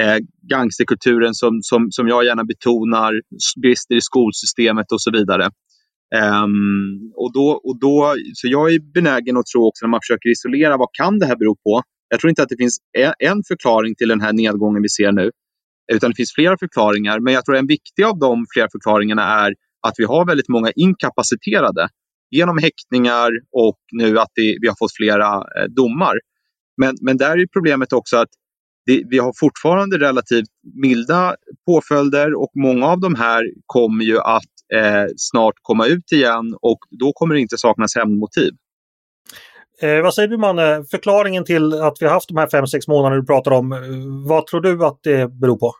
eh, 0.00 0.16
gangsterkulturen 0.50 1.34
som, 1.34 1.58
som, 1.62 1.86
som 1.90 2.08
jag 2.08 2.24
gärna 2.24 2.44
betonar, 2.44 3.20
brister 3.62 3.94
i 3.94 4.00
skolsystemet 4.00 4.92
och 4.92 5.02
så 5.02 5.10
vidare. 5.10 5.50
Um, 6.44 7.12
och 7.16 7.32
då, 7.32 7.60
och 7.64 7.78
då, 7.80 8.14
så 8.34 8.48
jag 8.48 8.74
är 8.74 8.78
benägen 8.94 9.36
att 9.36 9.46
tro 9.46 9.66
också 9.68 9.86
när 9.86 9.90
man 9.90 10.00
försöker 10.02 10.28
isolera 10.28 10.76
vad 10.76 10.88
kan 10.92 11.18
det 11.18 11.26
här 11.26 11.36
bero 11.36 11.54
på. 11.56 11.82
Jag 12.08 12.20
tror 12.20 12.28
inte 12.28 12.42
att 12.42 12.48
det 12.48 12.56
finns 12.56 12.78
en 13.18 13.42
förklaring 13.48 13.94
till 13.94 14.08
den 14.08 14.20
här 14.20 14.32
nedgången 14.32 14.82
vi 14.82 14.88
ser 14.88 15.12
nu. 15.12 15.30
Utan 15.92 16.10
det 16.10 16.16
finns 16.16 16.34
flera 16.34 16.58
förklaringar. 16.58 17.20
Men 17.20 17.34
jag 17.34 17.44
tror 17.44 17.56
en 17.56 17.66
viktig 17.66 18.02
av 18.02 18.18
de 18.18 18.46
flera 18.54 18.68
förklaringarna 18.72 19.22
är 19.22 19.54
att 19.86 19.94
vi 19.96 20.04
har 20.04 20.26
väldigt 20.26 20.48
många 20.48 20.70
inkapaciterade 20.76 21.88
genom 22.30 22.58
häktningar 22.58 23.30
och 23.52 23.78
nu 23.92 24.18
att 24.18 24.30
det, 24.34 24.58
vi 24.60 24.68
har 24.68 24.76
fått 24.78 24.96
flera 24.96 25.34
eh, 25.36 25.64
domar. 25.76 26.18
Men, 26.76 26.96
men 27.00 27.16
där 27.16 27.38
är 27.38 27.46
problemet 27.52 27.92
också 27.92 28.16
att 28.16 28.28
det, 28.86 29.02
vi 29.10 29.18
har 29.18 29.32
fortfarande 29.36 29.98
relativt 29.98 30.48
milda 30.82 31.36
påföljder 31.66 32.34
och 32.34 32.50
många 32.54 32.86
av 32.86 33.00
de 33.00 33.14
här 33.14 33.42
kommer 33.66 34.04
ju 34.04 34.18
att 34.18 34.54
eh, 34.74 35.06
snart 35.16 35.54
komma 35.62 35.86
ut 35.86 36.12
igen 36.12 36.56
och 36.60 36.78
då 36.90 37.12
kommer 37.12 37.34
det 37.34 37.40
inte 37.40 37.58
saknas 37.58 37.96
hämndmotiv. 37.96 38.50
Eh, 39.82 40.02
vad 40.02 40.14
säger 40.14 40.28
du 40.28 40.36
Manne, 40.36 40.84
förklaringen 40.90 41.44
till 41.44 41.72
att 41.82 41.96
vi 42.00 42.06
har 42.06 42.12
haft 42.12 42.28
de 42.28 42.36
här 42.36 42.48
fem 42.48 42.66
sex 42.66 42.88
månaderna 42.88 43.20
du 43.20 43.26
pratar 43.26 43.50
om, 43.50 43.72
eh, 43.72 43.78
vad 44.26 44.46
tror 44.46 44.60
du 44.60 44.84
att 44.84 44.98
det 45.02 45.30
beror 45.32 45.56
på? 45.56 45.72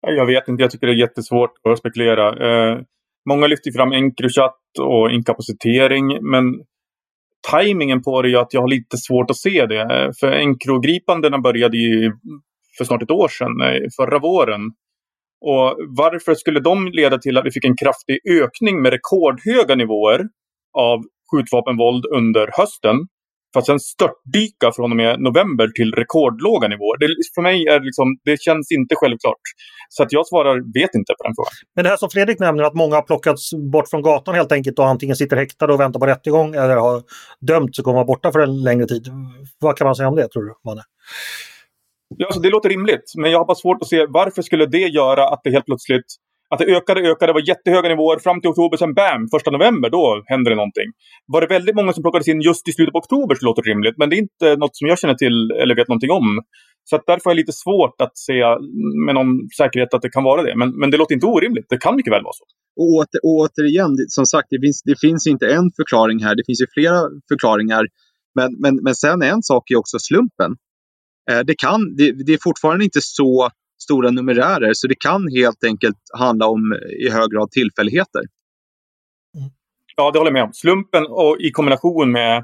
Jag 0.00 0.26
vet 0.26 0.48
inte, 0.48 0.62
jag 0.62 0.70
tycker 0.70 0.86
det 0.86 0.92
är 0.92 0.96
jättesvårt 0.96 1.52
att 1.68 1.78
spekulera. 1.78 2.28
Eh, 2.28 2.80
många 3.28 3.46
lyfter 3.46 3.72
fram 3.72 3.92
Encrochat 3.92 4.60
och 4.80 5.10
inkapacitering, 5.10 6.30
men 6.30 6.44
tajmingen 7.50 8.02
på 8.02 8.22
det 8.22 8.28
gör 8.28 8.42
att 8.42 8.54
jag 8.54 8.60
har 8.60 8.68
lite 8.68 8.96
svårt 8.96 9.30
att 9.30 9.36
se 9.36 9.66
det. 9.66 10.12
För 10.20 10.32
Encro-gripandena 10.32 11.38
började 11.38 11.76
ju 11.76 12.12
för 12.78 12.84
snart 12.84 13.02
ett 13.02 13.10
år 13.10 13.28
sedan, 13.28 13.60
eh, 13.60 13.88
förra 13.96 14.18
våren. 14.18 14.60
Och 15.40 15.76
varför 15.96 16.34
skulle 16.34 16.60
de 16.60 16.88
leda 16.88 17.18
till 17.18 17.38
att 17.38 17.46
vi 17.46 17.50
fick 17.50 17.64
en 17.64 17.76
kraftig 17.76 18.18
ökning 18.30 18.82
med 18.82 18.92
rekordhöga 18.92 19.74
nivåer 19.74 20.20
av 20.78 20.98
skjutvapenvåld 21.30 22.04
under 22.06 22.50
hösten 22.52 22.96
för 23.52 23.60
att 23.60 23.66
sen 23.66 23.80
störtdyka 23.80 24.72
från 24.76 24.90
och 24.92 24.96
med 24.96 25.20
november 25.20 25.68
till 25.68 25.92
rekordlåga 25.92 26.68
nivåer. 26.68 26.98
Det, 26.98 27.06
för 27.34 27.42
mig 27.42 27.66
är 27.66 27.78
det, 27.80 27.84
liksom, 27.84 28.06
det 28.24 28.40
känns 28.40 28.72
inte 28.72 28.94
självklart. 29.00 29.44
Så 29.88 30.02
att 30.02 30.12
jag 30.12 30.26
svarar 30.26 30.54
vet 30.80 30.94
inte 30.94 31.12
på 31.18 31.22
den 31.26 31.34
frågan. 31.36 31.52
Men 31.74 31.84
det 31.84 31.90
här 31.90 31.96
som 31.96 32.10
Fredrik 32.10 32.38
nämner, 32.38 32.64
att 32.64 32.74
många 32.74 32.94
har 32.94 33.02
plockats 33.02 33.50
bort 33.72 33.88
från 33.88 34.02
gatan 34.02 34.34
helt 34.34 34.52
enkelt 34.52 34.78
och 34.78 34.86
antingen 34.86 35.16
sitter 35.16 35.36
häktade 35.36 35.72
och 35.72 35.80
väntar 35.80 36.00
på 36.00 36.06
rättegång 36.06 36.54
eller 36.54 36.76
har 36.76 37.02
dömts 37.40 37.78
och 37.78 37.84
kommer 37.84 37.96
vara 37.96 38.06
borta 38.06 38.32
för 38.32 38.40
en 38.40 38.62
längre 38.62 38.86
tid. 38.86 39.04
Vad 39.58 39.76
kan 39.76 39.84
man 39.84 39.94
säga 39.94 40.08
om 40.08 40.16
det 40.16 40.28
tror 40.28 40.42
du, 40.42 40.54
Manne? 40.64 40.82
Ja, 42.16 42.26
alltså, 42.26 42.40
det 42.40 42.50
låter 42.50 42.68
rimligt, 42.68 43.12
men 43.16 43.30
jag 43.30 43.38
har 43.38 43.46
bara 43.46 43.54
svårt 43.54 43.82
att 43.82 43.88
se 43.88 44.06
varför 44.08 44.42
skulle 44.42 44.66
det 44.66 44.88
göra 44.88 45.28
att 45.28 45.40
det 45.44 45.50
helt 45.50 45.64
plötsligt 45.64 46.06
att 46.50 46.58
det 46.58 46.76
ökade, 46.76 47.00
ökade, 47.10 47.32
var 47.32 47.48
jättehöga 47.48 47.88
nivåer 47.88 48.18
fram 48.18 48.40
till 48.40 48.50
oktober, 48.50 48.76
sen 48.76 48.94
bam, 48.94 49.28
första 49.34 49.50
november, 49.50 49.90
då 49.90 50.22
händer 50.26 50.50
det 50.50 50.56
någonting. 50.56 50.88
Var 51.32 51.40
det 51.40 51.46
väldigt 51.46 51.74
många 51.74 51.92
som 51.92 52.02
plockades 52.02 52.28
in 52.28 52.40
just 52.40 52.68
i 52.68 52.72
slutet 52.72 52.92
på 52.92 52.98
oktober 52.98 53.34
så 53.34 53.46
låter 53.46 53.62
det 53.62 53.70
rimligt, 53.70 53.96
men 53.98 54.10
det 54.10 54.16
är 54.16 54.22
inte 54.28 54.56
något 54.56 54.76
som 54.76 54.88
jag 54.88 54.98
känner 54.98 55.14
till 55.14 55.36
eller 55.62 55.74
vet 55.76 55.88
någonting 55.88 56.10
om. 56.10 56.28
Så 56.90 56.96
att 56.96 57.06
därför 57.06 57.30
är 57.30 57.34
det 57.34 57.40
lite 57.44 57.52
svårt 57.64 57.96
att 58.04 58.18
säga 58.18 58.48
med 59.06 59.14
någon 59.14 59.32
säkerhet 59.58 59.94
att 59.94 60.02
det 60.02 60.10
kan 60.16 60.24
vara 60.24 60.42
det. 60.42 60.54
Men, 60.56 60.68
men 60.80 60.90
det 60.90 60.96
låter 60.96 61.14
inte 61.14 61.26
orimligt, 61.26 61.66
det 61.68 61.78
kan 61.78 61.96
mycket 61.96 62.12
väl 62.12 62.22
vara 62.28 62.38
så. 62.40 62.44
Och, 62.80 62.88
åter, 62.98 63.20
återigen, 63.22 63.90
som 64.08 64.26
sagt, 64.26 64.48
det 64.50 64.60
finns, 64.64 64.82
det 64.90 65.00
finns 65.00 65.26
inte 65.26 65.46
en 65.46 65.66
förklaring 65.78 66.18
här, 66.24 66.34
det 66.34 66.46
finns 66.46 66.60
ju 66.62 66.66
flera 66.76 66.98
förklaringar. 67.30 67.82
Men, 68.38 68.48
men, 68.62 68.74
men 68.84 68.94
sen 68.94 69.22
en 69.22 69.42
sak 69.42 69.70
är 69.70 69.76
också 69.76 69.98
slumpen. 69.98 70.50
Eh, 71.30 71.40
det, 71.48 71.54
kan, 71.64 71.80
det, 71.96 72.26
det 72.26 72.32
är 72.32 72.38
fortfarande 72.42 72.84
inte 72.84 73.00
så 73.02 73.50
stora 73.82 74.10
numerärer. 74.10 74.70
Så 74.74 74.86
det 74.88 74.94
kan 75.00 75.28
helt 75.36 75.64
enkelt 75.64 75.96
handla 76.18 76.46
om 76.46 76.72
eh, 76.72 77.06
i 77.06 77.10
hög 77.10 77.30
grad 77.30 77.50
tillfälligheter. 77.50 78.22
Ja, 79.96 80.10
det 80.10 80.18
håller 80.18 80.30
jag 80.30 80.32
med 80.32 80.42
om. 80.42 80.52
Slumpen 80.52 81.06
och 81.06 81.36
i 81.40 81.50
kombination 81.50 82.12
med 82.12 82.36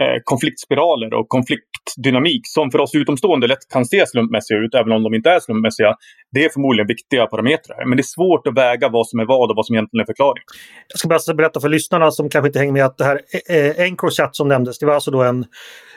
eh, 0.00 0.20
konfliktspiraler 0.24 1.14
och 1.14 1.28
konfliktdynamik 1.28 2.40
som 2.44 2.70
för 2.70 2.78
oss 2.78 2.94
utomstående 2.94 3.46
lätt 3.46 3.68
kan 3.72 3.84
se 3.84 4.06
slumpmässiga 4.06 4.58
ut, 4.58 4.74
även 4.74 4.92
om 4.92 5.02
de 5.02 5.14
inte 5.14 5.30
är 5.30 5.40
slumpmässiga. 5.40 5.94
Det 6.32 6.44
är 6.44 6.48
förmodligen 6.48 6.86
viktiga 6.86 7.26
parametrar. 7.26 7.86
Men 7.86 7.96
det 7.96 8.00
är 8.00 8.12
svårt 8.16 8.46
att 8.46 8.56
väga 8.56 8.88
vad 8.88 9.08
som 9.08 9.20
är 9.20 9.24
vad 9.24 9.50
och 9.50 9.56
vad 9.56 9.66
som 9.66 9.74
egentligen 9.74 10.02
är 10.02 10.06
förklaring. 10.06 10.42
Jag 10.88 10.98
ska 10.98 11.08
bara 11.08 11.34
berätta 11.34 11.60
för 11.60 11.68
lyssnarna 11.68 12.10
som 12.10 12.28
kanske 12.28 12.48
inte 12.48 12.58
hänger 12.58 12.72
med 12.72 12.84
att 12.84 12.98
det 12.98 13.04
här 13.04 13.20
eh, 13.50 13.86
Encrochat 13.86 14.36
som 14.36 14.48
nämndes, 14.48 14.78
det 14.78 14.86
var 14.86 14.94
alltså 14.94 15.10
då 15.10 15.22
en 15.22 15.44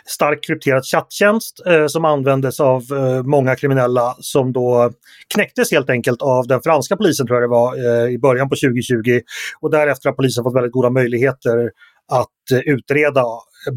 starkt 0.06 0.46
krypterad 0.46 0.86
chatttjänst 0.86 1.62
eh, 1.68 1.88
som 1.88 2.06
användes 2.06 2.60
av 2.60 2.82
eh, 2.92 3.24
många 3.24 3.56
kriminella 3.56 4.16
som 4.20 4.54
då 4.54 4.92
knäcktes 5.34 5.72
helt 5.72 5.90
enkelt 5.90 6.22
av 6.22 6.48
den 6.48 6.62
franska 6.62 6.98
polisen 6.98 7.28
tror 7.28 7.42
jag 7.42 7.50
det 7.50 7.54
var 7.54 8.04
eh, 8.06 8.14
i 8.14 8.20
början 8.20 8.50
på 8.50 8.56
2020. 8.56 9.22
Och 9.60 9.72
därefter 9.72 10.10
har 10.10 10.16
polisen 10.16 10.44
fått 10.44 10.56
väldigt 10.56 10.72
goda 10.72 10.90
möjligheter 10.90 11.70
att 12.12 12.52
eh, 12.52 12.60
utreda 12.60 13.24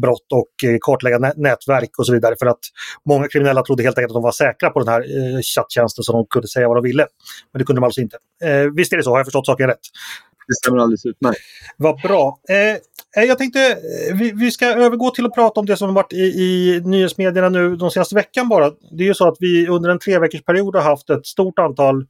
brott 0.01 0.31
och 0.33 0.69
eh, 0.69 0.77
kartlägga 0.81 1.19
nätverk 1.19 1.89
och 1.97 2.05
så 2.05 2.13
vidare. 2.13 2.35
För 2.39 2.45
att 2.45 2.59
många 3.05 3.27
kriminella 3.27 3.63
trodde 3.63 3.83
helt 3.83 3.97
enkelt 3.97 4.11
att 4.11 4.15
de 4.15 4.23
var 4.23 4.31
säkra 4.31 4.69
på 4.69 4.79
den 4.79 4.87
här 4.87 5.01
eh, 5.01 5.39
chatttjänsten 5.55 6.03
så 6.03 6.13
de 6.13 6.25
kunde 6.29 6.47
säga 6.47 6.67
vad 6.67 6.77
de 6.77 6.83
ville. 6.83 7.07
Men 7.53 7.59
det 7.59 7.65
kunde 7.65 7.81
de 7.81 7.83
alltså 7.85 8.01
inte. 8.01 8.17
visst 8.75 8.93
är 8.93 8.97
det 8.97 9.03
så, 9.03 9.09
har 9.09 9.17
jag 9.17 9.25
förstått 9.25 9.45
saken 9.45 9.67
rätt? 9.67 9.79
Det 10.47 10.55
stämmer 10.55 10.77
alldeles 10.77 11.05
utmärkt. 11.05 11.39
Vad 11.77 12.01
bra. 12.01 12.39
Eh, 13.17 13.23
jag 13.23 13.37
tänkte 13.37 13.59
eh, 13.59 14.15
vi, 14.17 14.31
vi, 14.31 14.51
ska 14.51 14.65
övergå 14.65 15.11
till 15.11 15.25
att 15.25 15.33
prata 15.33 15.59
om 15.59 15.65
det 15.65 15.77
som 15.77 15.93
varit 15.93 16.13
i, 16.13 16.17
i 16.17 16.81
nyhetsmedierna 16.85 17.49
nu 17.49 17.75
de 17.75 17.91
senaste 17.91 18.15
veckan 18.15 18.49
bara. 18.49 18.71
Det 18.91 19.03
är 19.03 19.07
ju 19.07 19.13
så 19.13 19.27
att 19.27 19.37
vi 19.39 19.67
under 19.67 19.89
en 19.89 19.99
treveckorsperiod 19.99 20.75
har 20.75 20.83
haft 20.83 21.09
ett 21.09 21.25
stort 21.25 21.59
antal 21.59 22.05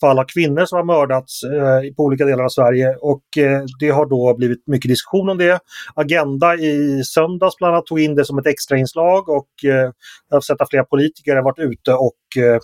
fall 0.00 0.18
av 0.18 0.24
kvinnor 0.24 0.64
som 0.64 0.76
har 0.76 0.84
mördats 0.84 1.42
eh, 1.42 1.94
på 1.96 2.02
olika 2.02 2.24
delar 2.24 2.44
av 2.44 2.48
Sverige 2.48 2.96
och 3.00 3.38
eh, 3.38 3.62
det 3.80 3.90
har 3.90 4.06
då 4.06 4.34
blivit 4.34 4.66
mycket 4.66 4.88
diskussion 4.88 5.28
om 5.28 5.38
det. 5.38 5.60
Agenda 5.94 6.54
i 6.54 7.02
söndags 7.04 7.56
bland 7.56 7.74
annat 7.74 7.86
tog 7.86 8.00
in 8.00 8.14
det 8.14 8.24
som 8.24 8.38
ett 8.38 8.46
extrainslag 8.46 9.28
och 9.28 9.48
eh, 9.64 9.90
jag 10.28 10.36
har 10.36 10.40
sett 10.40 10.60
att 10.60 10.70
flera 10.70 10.84
politiker 10.84 11.36
har 11.36 11.42
varit 11.42 11.58
ute 11.58 11.92
och 11.92 12.42
eh, 12.42 12.60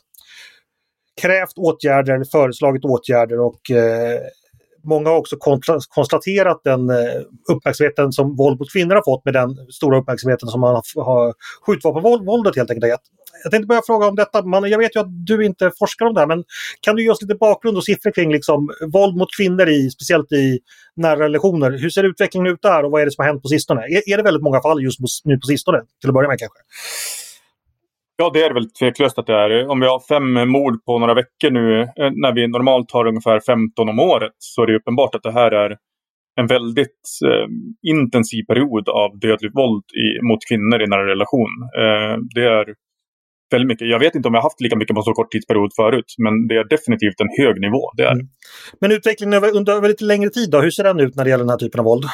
krävt 1.21 1.59
åtgärder 1.59 2.15
eller 2.15 2.25
föreslagit 2.25 2.85
åtgärder 2.85 3.41
och 3.41 3.71
eh, 3.71 4.21
många 4.89 5.11
har 5.11 5.17
också 5.17 5.37
konstaterat 5.89 6.61
den 6.65 6.91
eh, 6.91 6.97
uppmärksamheten 7.53 8.13
som 8.13 8.37
våld 8.37 8.59
mot 8.61 8.73
kvinnor 8.73 8.95
har 8.95 9.03
fått 9.05 9.25
med 9.25 9.35
den 9.35 9.57
stora 9.73 9.99
uppmärksamheten 9.99 10.49
som 10.49 10.61
man 10.61 10.83
har 10.97 11.35
skjutvapenvåldet 11.67 12.57
helt 12.57 12.71
enkelt 12.71 12.87
gett. 12.87 13.01
Jag 13.43 13.53
tänkte 13.53 13.67
börja 13.67 13.83
fråga 13.87 14.07
om 14.07 14.17
detta. 14.17 14.43
Man, 14.43 14.71
jag 14.71 14.79
vet 14.79 14.97
ju 14.97 15.01
att 15.01 15.27
du 15.27 15.45
inte 15.45 15.71
forskar 15.79 16.07
om 16.07 16.15
det 16.15 16.21
här, 16.21 16.27
men 16.27 16.45
kan 16.81 16.97
du 16.97 17.03
ge 17.03 17.11
oss 17.11 17.23
lite 17.23 17.35
bakgrund 17.35 17.77
och 17.77 17.85
siffror 17.85 18.11
kring 18.11 18.33
liksom, 18.33 18.71
våld 18.93 19.17
mot 19.17 19.29
kvinnor, 19.37 19.69
i, 19.69 19.91
speciellt 19.91 20.33
i 20.33 20.59
nära 20.97 21.25
relationer? 21.25 21.71
Hur 21.71 21.91
ser 21.91 22.05
utvecklingen 22.05 22.53
ut 22.53 22.63
där 22.63 22.85
och 22.85 22.91
vad 22.91 23.01
är 23.01 23.05
det 23.05 23.11
som 23.13 23.23
har 23.23 23.27
hänt 23.27 23.43
på 23.43 23.49
sistone? 23.49 23.81
Är, 23.81 24.13
är 24.13 24.17
det 24.17 24.23
väldigt 24.23 24.43
många 24.43 24.61
fall 24.61 24.83
just 24.83 25.01
nu 25.25 25.39
på 25.39 25.47
sistone, 25.47 25.79
till 26.01 26.11
att 26.11 26.15
börja 26.15 26.29
med 26.29 26.39
kanske? 26.39 26.59
Ja, 28.21 28.31
det 28.35 28.43
är 28.43 28.55
väl 28.55 28.71
tveklöst 28.71 29.19
att 29.19 29.27
det 29.27 29.35
är. 29.35 29.69
Om 29.69 29.81
vi 29.81 29.87
har 29.87 30.01
fem 30.09 30.51
mord 30.51 30.85
på 30.85 30.99
några 30.99 31.15
veckor 31.15 31.51
nu, 31.51 31.81
eh, 31.81 32.11
när 32.23 32.33
vi 32.35 32.49
normalt 32.49 32.93
har 32.93 33.07
ungefär 33.07 33.41
15 33.41 33.89
om 33.89 33.99
året, 33.99 34.37
så 34.39 34.63
är 34.63 34.67
det 34.67 34.77
uppenbart 34.77 35.15
att 35.15 35.23
det 35.23 35.33
här 35.33 35.51
är 35.51 35.71
en 36.41 36.47
väldigt 36.47 37.03
eh, 37.29 37.47
intensiv 37.93 38.43
period 38.51 38.89
av 38.89 39.19
dödligt 39.19 39.57
våld 39.61 39.85
i, 40.05 40.07
mot 40.29 40.39
kvinnor 40.49 40.79
i 40.83 40.87
nära 40.87 41.07
relation. 41.15 41.53
Eh, 41.83 42.15
det 42.35 42.47
är 42.59 42.67
väldigt 43.53 43.69
mycket. 43.73 43.89
Jag 43.89 43.99
vet 43.99 44.15
inte 44.15 44.29
om 44.29 44.35
jag 44.35 44.43
haft 44.43 44.61
lika 44.61 44.77
mycket 44.77 44.97
på 44.97 45.03
så 45.03 45.13
kort 45.13 45.31
tidsperiod 45.33 45.73
förut, 45.77 46.11
men 46.25 46.35
det 46.49 46.57
är 46.63 46.67
definitivt 46.77 47.21
en 47.25 47.33
hög 47.41 47.61
nivå. 47.61 47.83
Det 47.97 48.03
är. 48.03 48.13
Mm. 48.13 48.27
Men 48.81 48.93
utvecklingen 48.93 49.35
över, 49.35 49.57
under 49.57 49.89
lite 49.89 50.05
längre 50.05 50.31
tid 50.31 50.51
då, 50.51 50.61
hur 50.61 50.71
ser 50.71 50.85
den 50.85 51.01
ut 51.01 51.15
när 51.17 51.25
det 51.25 51.31
gäller 51.31 51.45
den 51.45 51.55
här 51.55 51.65
typen 51.65 51.81
av 51.81 51.85
våld? 51.85 52.05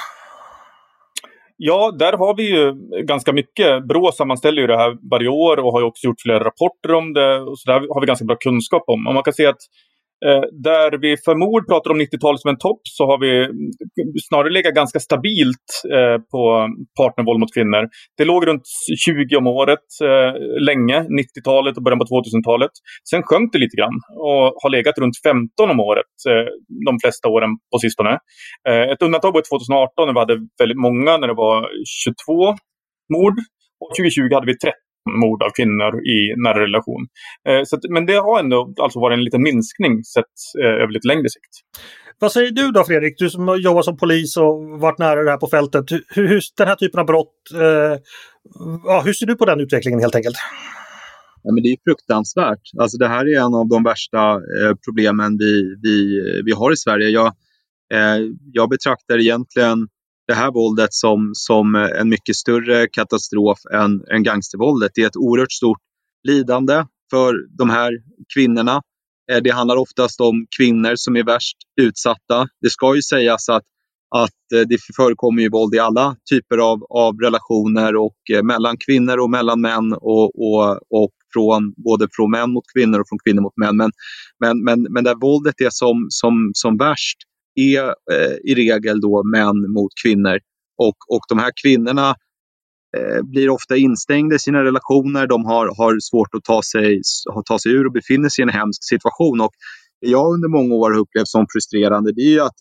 Ja, 1.57 1.91
där 1.99 2.13
har 2.13 2.37
vi 2.37 2.51
ju 2.51 2.73
ganska 3.05 3.33
mycket. 3.33 3.87
Brå 3.89 4.13
sammanställer 4.13 4.61
ju 4.63 4.67
det 4.67 4.77
här 4.77 4.97
varje 5.11 5.29
år 5.29 5.57
och 5.57 5.73
har 5.73 5.83
också 5.83 6.07
gjort 6.07 6.21
flera 6.21 6.45
rapporter 6.45 6.95
om 6.95 7.13
det. 7.13 7.41
Och 7.41 7.59
så 7.59 7.71
där 7.71 7.81
har 7.95 8.01
vi 8.01 8.07
ganska 8.07 8.25
bra 8.25 8.37
kunskap 8.37 8.85
om. 8.87 9.07
Och 9.07 9.15
man 9.15 9.23
kan 9.23 9.35
se 9.35 9.47
att 9.47 9.61
Eh, 10.27 10.45
där 10.69 10.99
vi 11.05 11.17
för 11.25 11.35
mord 11.35 11.63
pratar 11.69 11.91
om 11.91 12.01
90-talet 12.01 12.41
som 12.41 12.51
en 12.51 12.65
topp 12.69 12.83
så 12.97 13.03
har 13.11 13.19
vi 13.25 13.33
snarare 14.29 14.53
legat 14.53 14.75
ganska 14.75 15.01
stabilt 15.01 15.69
eh, 15.97 16.19
på 16.33 16.43
partnervåld 17.01 17.41
mot 17.41 17.55
kvinnor. 17.57 17.85
Det 18.19 18.25
låg 18.25 18.47
runt 18.47 18.67
20 19.07 19.37
om 19.37 19.47
året 19.47 19.87
eh, 20.09 20.33
länge, 20.69 20.99
90-talet 21.21 21.77
och 21.77 21.83
början 21.83 21.99
på 21.99 22.05
2000-talet. 22.05 22.71
Sen 23.11 23.23
sjönk 23.23 23.53
det 23.53 23.59
lite 23.59 23.77
grann 23.77 23.97
och 24.27 24.45
har 24.63 24.71
legat 24.71 24.99
runt 24.99 25.17
15 25.23 25.71
om 25.71 25.81
året 25.81 26.15
de 26.89 26.93
flesta 27.03 27.29
åren 27.29 27.51
på 27.73 27.79
sistone. 27.79 28.19
Ett 28.93 29.03
undantag 29.03 29.33
var 29.33 29.43
2018 29.43 30.07
när 30.07 30.15
vi 30.15 30.23
hade 30.25 30.37
väldigt 30.61 30.83
många, 30.87 31.17
när 31.17 31.29
det 31.29 31.39
var 31.47 31.59
22 32.05 32.57
mord. 33.15 33.37
Och 33.81 33.91
2020 33.97 34.35
hade 34.35 34.47
vi 34.47 34.57
30 34.59 34.84
mord 35.11 35.43
av 35.43 35.51
kvinnor 35.51 35.93
i 36.15 36.35
nära 36.37 36.63
relation. 36.63 37.07
Eh, 37.49 37.63
så 37.65 37.77
att, 37.77 37.83
men 37.91 38.07
det 38.07 38.17
har 38.17 38.39
ändå 38.41 38.75
alltså 38.83 39.01
varit 39.01 39.17
en 39.19 39.25
liten 39.25 39.43
minskning 39.43 40.05
sett 40.05 40.35
eh, 40.63 40.83
över 40.83 40.93
lite 40.93 41.09
längre 41.09 41.29
sikt. 41.29 41.55
Vad 42.19 42.33
säger 42.33 42.51
du 42.51 42.71
då 42.71 42.85
Fredrik, 42.85 43.19
du 43.19 43.31
som 43.31 43.61
jobbar 43.61 43.83
som 43.83 43.97
polis 43.97 44.37
och 44.37 44.81
varit 44.81 44.99
nära 44.99 45.23
det 45.23 45.31
här 45.31 45.39
på 45.39 45.47
fältet. 45.47 45.93
Hur, 45.93 46.29
hur 46.29 46.43
den 46.57 46.69
här 46.69 46.77
typen 46.77 47.01
av 47.01 47.07
brott, 47.07 47.35
eh, 47.55 47.99
ja, 48.85 49.03
hur 49.05 49.13
ser 49.13 49.27
du 49.27 49.35
på 49.37 49.45
den 49.45 49.61
utvecklingen 49.61 50.01
helt 50.01 50.15
enkelt? 50.15 50.37
Ja, 51.43 51.53
men 51.53 51.63
det 51.63 51.69
är 51.69 51.77
fruktansvärt. 51.85 52.61
Alltså, 52.79 52.99
det 52.99 53.09
här 53.09 53.27
är 53.27 53.39
en 53.39 53.55
av 53.55 53.69
de 53.69 53.83
värsta 53.83 54.33
eh, 54.33 54.75
problemen 54.85 55.37
vi, 55.39 55.77
vi, 55.83 56.21
vi 56.45 56.53
har 56.53 56.73
i 56.73 56.77
Sverige. 56.77 57.09
Jag, 57.09 57.27
eh, 57.95 58.19
jag 58.53 58.69
betraktar 58.71 59.19
egentligen 59.19 59.89
det 60.27 60.35
här 60.35 60.51
våldet 60.51 60.93
som, 60.93 61.31
som 61.33 61.75
eh, 61.75 62.01
en 62.01 62.09
mycket 62.09 62.37
större 62.37 62.87
katastrof 62.89 63.59
än, 63.73 64.03
än 64.15 64.23
gangstervåldet. 64.23 64.93
Det 64.95 65.03
är 65.03 65.07
ett 65.07 65.17
oerhört 65.17 65.53
stort 65.53 65.79
lidande 66.29 66.85
för 67.11 67.35
de 67.59 67.71
här 67.71 67.93
kvinnorna. 68.35 68.83
Eh, 69.33 69.43
det 69.43 69.51
handlar 69.51 69.77
oftast 69.77 70.21
om 70.21 70.47
kvinnor 70.59 70.93
som 70.97 71.17
är 71.17 71.25
värst 71.25 71.57
utsatta. 71.81 72.49
Det 72.61 72.71
ska 72.71 72.95
ju 72.95 73.03
sägas 73.03 73.49
att, 73.49 73.63
att 74.17 74.53
eh, 74.55 74.61
det 74.61 74.79
förekommer 74.97 75.43
ju 75.43 75.49
våld 75.51 75.75
i 75.75 75.79
alla 75.79 76.17
typer 76.31 76.59
av, 76.59 76.85
av 76.91 77.19
relationer 77.19 77.97
och 77.97 78.17
mellan 78.43 78.77
kvinnor 78.87 79.19
och 79.19 79.31
mellan 79.31 79.61
män 79.61 79.93
och, 79.93 80.25
och, 80.25 80.79
och 80.91 81.11
från, 81.33 81.75
både 81.77 82.09
från 82.13 82.31
män 82.31 82.51
mot 82.51 82.65
kvinnor 82.75 83.01
och 83.01 83.09
från 83.09 83.19
kvinnor 83.25 83.43
mot 83.43 83.57
män. 83.57 83.77
Men, 83.77 83.91
men, 84.41 84.65
men, 84.65 84.83
men 84.91 85.05
där 85.05 85.15
våldet 85.15 85.61
är 85.61 85.71
som, 85.71 86.07
som, 86.09 86.51
som 86.55 86.77
värst 86.77 87.19
är 87.55 87.85
eh, 87.87 88.37
i 88.45 88.55
regel 88.55 89.01
då 89.01 89.23
män 89.23 89.73
mot 89.73 89.93
kvinnor. 90.03 90.39
Och, 90.79 90.97
och 91.09 91.23
de 91.29 91.39
här 91.39 91.53
kvinnorna 91.63 92.09
eh, 92.97 93.23
blir 93.23 93.51
ofta 93.51 93.77
instängda 93.77 94.37
i 94.37 94.39
sina 94.39 94.65
relationer. 94.65 95.27
De 95.27 95.45
har, 95.45 95.67
har 95.77 95.97
svårt 96.01 96.35
att 96.35 96.45
ta 96.45 96.63
sig, 96.63 97.01
ta 97.47 97.59
sig 97.59 97.73
ur 97.73 97.87
och 97.87 97.93
befinner 97.93 98.29
sig 98.29 98.43
i 98.43 98.47
en 98.49 98.49
hemsk 98.49 98.85
situation. 98.85 99.41
Och 99.41 99.53
det 100.01 100.09
jag 100.11 100.35
under 100.35 100.49
många 100.49 100.75
år 100.75 100.91
har 100.91 100.99
upplevt 100.99 101.29
som 101.29 101.47
frustrerande 101.53 102.13
det 102.13 102.23
är 102.23 102.31
ju 102.31 102.41
att 102.41 102.59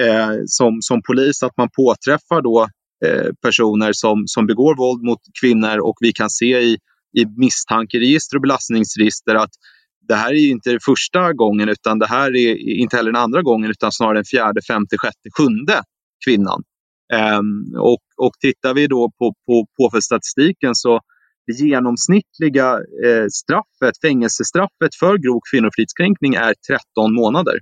eh, 0.00 0.36
som, 0.46 0.78
som 0.80 1.02
polis 1.02 1.42
att 1.42 1.56
man 1.56 1.68
påträffar 1.76 2.42
då 2.42 2.68
eh, 3.06 3.32
personer 3.42 3.92
som, 3.92 4.22
som 4.26 4.46
begår 4.46 4.76
våld 4.76 5.02
mot 5.02 5.20
kvinnor 5.40 5.78
och 5.78 5.96
vi 6.00 6.12
kan 6.12 6.30
se 6.30 6.60
i, 6.60 6.78
i 7.18 7.26
misstankeregister 7.36 8.36
och 8.36 8.42
belastningsregister 8.42 9.34
att 9.34 9.50
det 10.08 10.14
här 10.14 10.32
är 10.32 10.50
inte 10.50 10.78
första 10.84 11.32
gången 11.32 11.68
utan 11.68 11.98
det 11.98 12.06
här 12.06 12.36
är 12.36 12.56
inte 12.80 12.96
heller 12.96 13.12
den 13.12 13.22
andra 13.22 13.42
gången 13.42 13.70
utan 13.70 13.92
snarare 13.92 14.14
den 14.14 14.24
fjärde, 14.24 14.60
femte, 14.62 14.96
sjätte, 14.98 15.28
sjunde 15.38 15.82
kvinnan. 16.26 16.62
Um, 17.38 17.80
och, 17.80 18.02
och 18.16 18.32
tittar 18.40 18.74
vi 18.74 18.86
då 18.86 19.10
på, 19.18 19.34
på 19.46 19.66
påföljdsstatistiken 19.78 20.74
så 20.74 21.00
det 21.46 21.52
genomsnittliga 21.52 22.72
eh, 23.04 23.26
straffet, 23.32 24.00
fängelsestraffet 24.02 24.94
för 25.00 25.18
grov 25.18 25.40
kvinnofridskränkning 25.50 26.34
är 26.34 26.54
13 26.68 27.14
månader. 27.14 27.58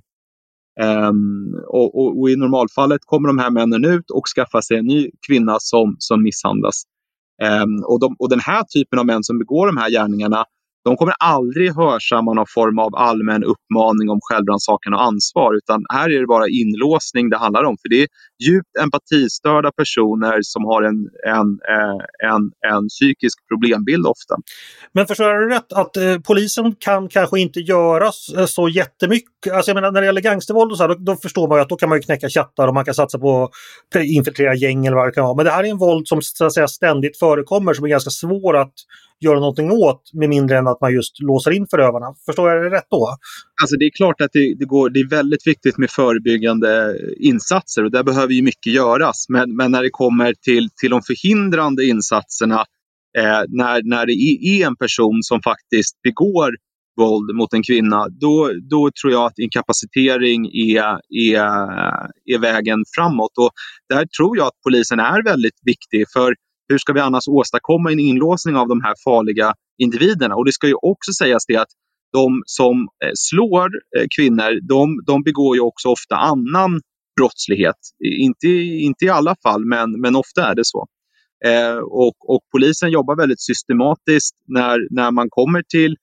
Um, 0.81 1.55
och, 1.69 1.99
och, 1.99 2.21
och, 2.21 2.31
I 2.31 2.37
normalfallet 2.37 3.01
kommer 3.05 3.29
de 3.29 3.39
här 3.39 3.51
männen 3.51 3.85
ut 3.85 4.11
och 4.11 4.23
skaffar 4.37 4.61
sig 4.61 4.77
en 4.79 4.87
ny 4.87 5.11
kvinna 5.29 5.57
som, 5.61 5.97
som 5.99 6.23
misshandlas. 6.23 6.83
Um, 7.63 7.85
och, 7.85 8.01
de, 8.01 8.17
och 8.19 8.29
Den 8.29 8.41
här 8.41 8.63
typen 8.65 8.99
av 8.99 9.07
män 9.07 9.25
som 9.25 9.39
begår 9.39 9.67
de 9.67 9.77
här 9.77 9.91
gärningarna 9.91 10.45
de 10.87 10.97
kommer 10.97 11.15
aldrig 11.19 11.75
hörsamma 11.75 12.33
någon 12.33 12.47
form 12.59 12.79
av 12.79 12.95
allmän 12.95 13.45
uppmaning 13.45 14.11
om 14.15 14.21
självrannsakan 14.23 14.95
och 14.95 15.03
ansvar 15.03 15.51
utan 15.61 15.85
här 15.93 16.09
är 16.15 16.21
det 16.21 16.27
bara 16.27 16.49
inlåsning 16.49 17.31
det 17.31 17.39
handlar 17.39 17.65
om. 17.65 17.77
För 17.83 17.89
det 17.89 18.03
är 18.03 18.09
djupt 18.47 18.73
empatistörda 18.83 19.71
personer 19.81 20.39
som 20.43 20.65
har 20.65 20.83
en, 20.83 20.99
en, 21.37 21.49
eh, 21.75 22.31
en, 22.31 22.43
en 22.73 22.89
psykisk 22.89 23.39
problembild 23.49 24.07
ofta. 24.07 24.35
Men 24.93 25.07
förstår 25.07 25.27
jag 25.27 25.51
rätt 25.51 25.73
att 25.73 25.97
eh, 25.97 26.19
polisen 26.19 26.75
kan 26.79 27.09
kanske 27.09 27.41
inte 27.41 27.61
göra 27.61 28.11
eh, 28.37 28.47
så 28.47 28.69
jättemycket? 28.69 29.53
Alltså 29.53 29.71
jag 29.71 29.75
menar 29.75 29.93
när 29.93 30.01
det 30.01 30.07
gäller 30.07 30.21
gangstervåld 30.21 30.73
och 30.73 30.79
så 30.79 30.83
här, 30.85 30.89
då, 30.89 30.95
då, 30.95 31.17
förstår 31.17 31.49
man 31.49 31.59
ju 31.59 31.63
att 31.63 31.69
då 31.69 31.77
kan 31.77 31.89
man 31.89 31.99
ju 31.99 32.03
knäcka 32.03 32.29
chattar 32.29 32.69
och 32.69 32.75
man 32.75 32.85
kan 32.85 32.95
satsa 32.95 33.19
på 33.19 33.45
att 33.95 34.05
infiltrera 34.05 34.55
gäng 34.55 34.87
eller 34.87 34.97
vad 34.97 35.09
det 35.09 35.13
kan 35.13 35.25
vara. 35.25 35.37
Men 35.37 35.45
det 35.45 35.51
här 35.51 35.65
är 35.65 35.69
en 35.69 35.79
våld 35.79 36.09
som 36.09 36.23
så 36.23 36.45
att 36.45 36.55
säga, 36.55 36.69
ständigt 36.69 37.19
förekommer 37.19 37.75
som 37.75 37.85
är 37.85 37.89
ganska 37.89 38.11
svår 38.11 38.57
att 38.57 38.75
göra 39.21 39.41
någonting 39.41 39.71
åt 39.71 40.11
med 40.13 40.29
mindre 40.29 40.59
än 40.59 40.67
att 40.67 40.76
att 40.77 40.81
man 40.81 40.95
just 40.95 41.23
låser 41.23 41.51
in 41.51 41.67
förövarna. 41.71 42.07
Förstår 42.27 42.51
jag 42.51 42.65
det 42.65 42.77
rätt 42.77 42.91
då? 42.91 43.17
Alltså 43.63 43.77
det 43.77 43.85
är 43.85 43.91
klart 43.91 44.21
att 44.21 44.33
det, 44.33 44.55
det, 44.59 44.65
går, 44.65 44.91
det 44.91 45.01
är 45.01 45.09
väldigt 45.09 45.47
viktigt 45.47 45.79
med 45.79 45.91
förebyggande 45.91 46.99
insatser 47.21 47.85
och 47.85 47.91
där 47.91 48.03
behöver 48.03 48.33
ju 48.33 48.43
mycket 48.43 48.73
göras. 48.73 49.27
Men, 49.29 49.57
men 49.57 49.71
när 49.71 49.83
det 49.83 49.91
kommer 49.91 50.35
till, 50.35 50.69
till 50.81 50.91
de 50.91 51.03
förhindrande 51.03 51.85
insatserna 51.85 52.61
eh, 53.19 53.43
när, 53.49 53.83
när 53.83 54.07
det 54.07 54.13
är 54.13 54.67
en 54.67 54.77
person 54.77 55.23
som 55.23 55.41
faktiskt 55.43 56.03
begår 56.03 56.51
våld 56.97 57.37
mot 57.37 57.53
en 57.53 57.63
kvinna, 57.63 58.09
då, 58.09 58.51
då 58.71 58.91
tror 59.01 59.13
jag 59.13 59.25
att 59.25 59.39
inkapacitering 59.39 60.47
är, 60.47 61.01
är, 61.31 61.41
är 62.35 62.39
vägen 62.41 62.79
framåt. 62.97 63.39
Och 63.39 63.51
där 63.89 64.07
tror 64.07 64.37
jag 64.37 64.47
att 64.47 64.63
polisen 64.65 65.01
är 65.01 65.25
väldigt 65.25 65.61
viktig. 65.65 66.05
För 66.13 66.35
hur 66.69 66.79
ska 66.79 66.93
vi 66.93 67.01
annars 67.01 67.29
åstadkomma 67.29 67.93
en 67.93 67.99
inlåsning 67.99 68.57
av 68.57 68.69
de 68.69 68.81
här 68.83 68.95
farliga 69.05 69.55
individerna? 69.79 70.35
Och 70.35 70.45
det 70.45 70.53
ska 70.53 70.67
ju 70.67 70.75
också 70.75 71.13
sägas 71.13 71.47
det 71.47 71.57
att 71.57 71.69
de 72.13 72.43
som 72.47 72.89
eh, 73.05 73.11
slår 73.15 73.71
eh, 73.99 74.07
kvinnor, 74.17 74.69
de, 74.69 75.01
de 75.07 75.23
begår 75.23 75.57
ju 75.57 75.63
också 75.63 75.89
ofta 75.89 76.17
annan 76.17 76.81
brottslighet. 77.21 77.77
Inte, 78.05 78.49
inte 78.89 79.05
i 79.05 79.09
alla 79.09 79.37
fall, 79.43 79.65
men, 79.65 80.01
men 80.01 80.17
ofta 80.17 80.51
är 80.51 80.55
det 80.55 80.65
så. 80.65 80.87
Eh, 81.45 81.77
och, 81.77 82.31
och, 82.35 82.41
polisen 82.53 82.91
jobbar 82.91 83.17
väldigt 83.17 83.41
systematiskt 83.41 84.37
när, 84.49 84.79
när 84.91 85.11
man 85.11 85.27
kommer 85.31 85.63
till 85.63 85.97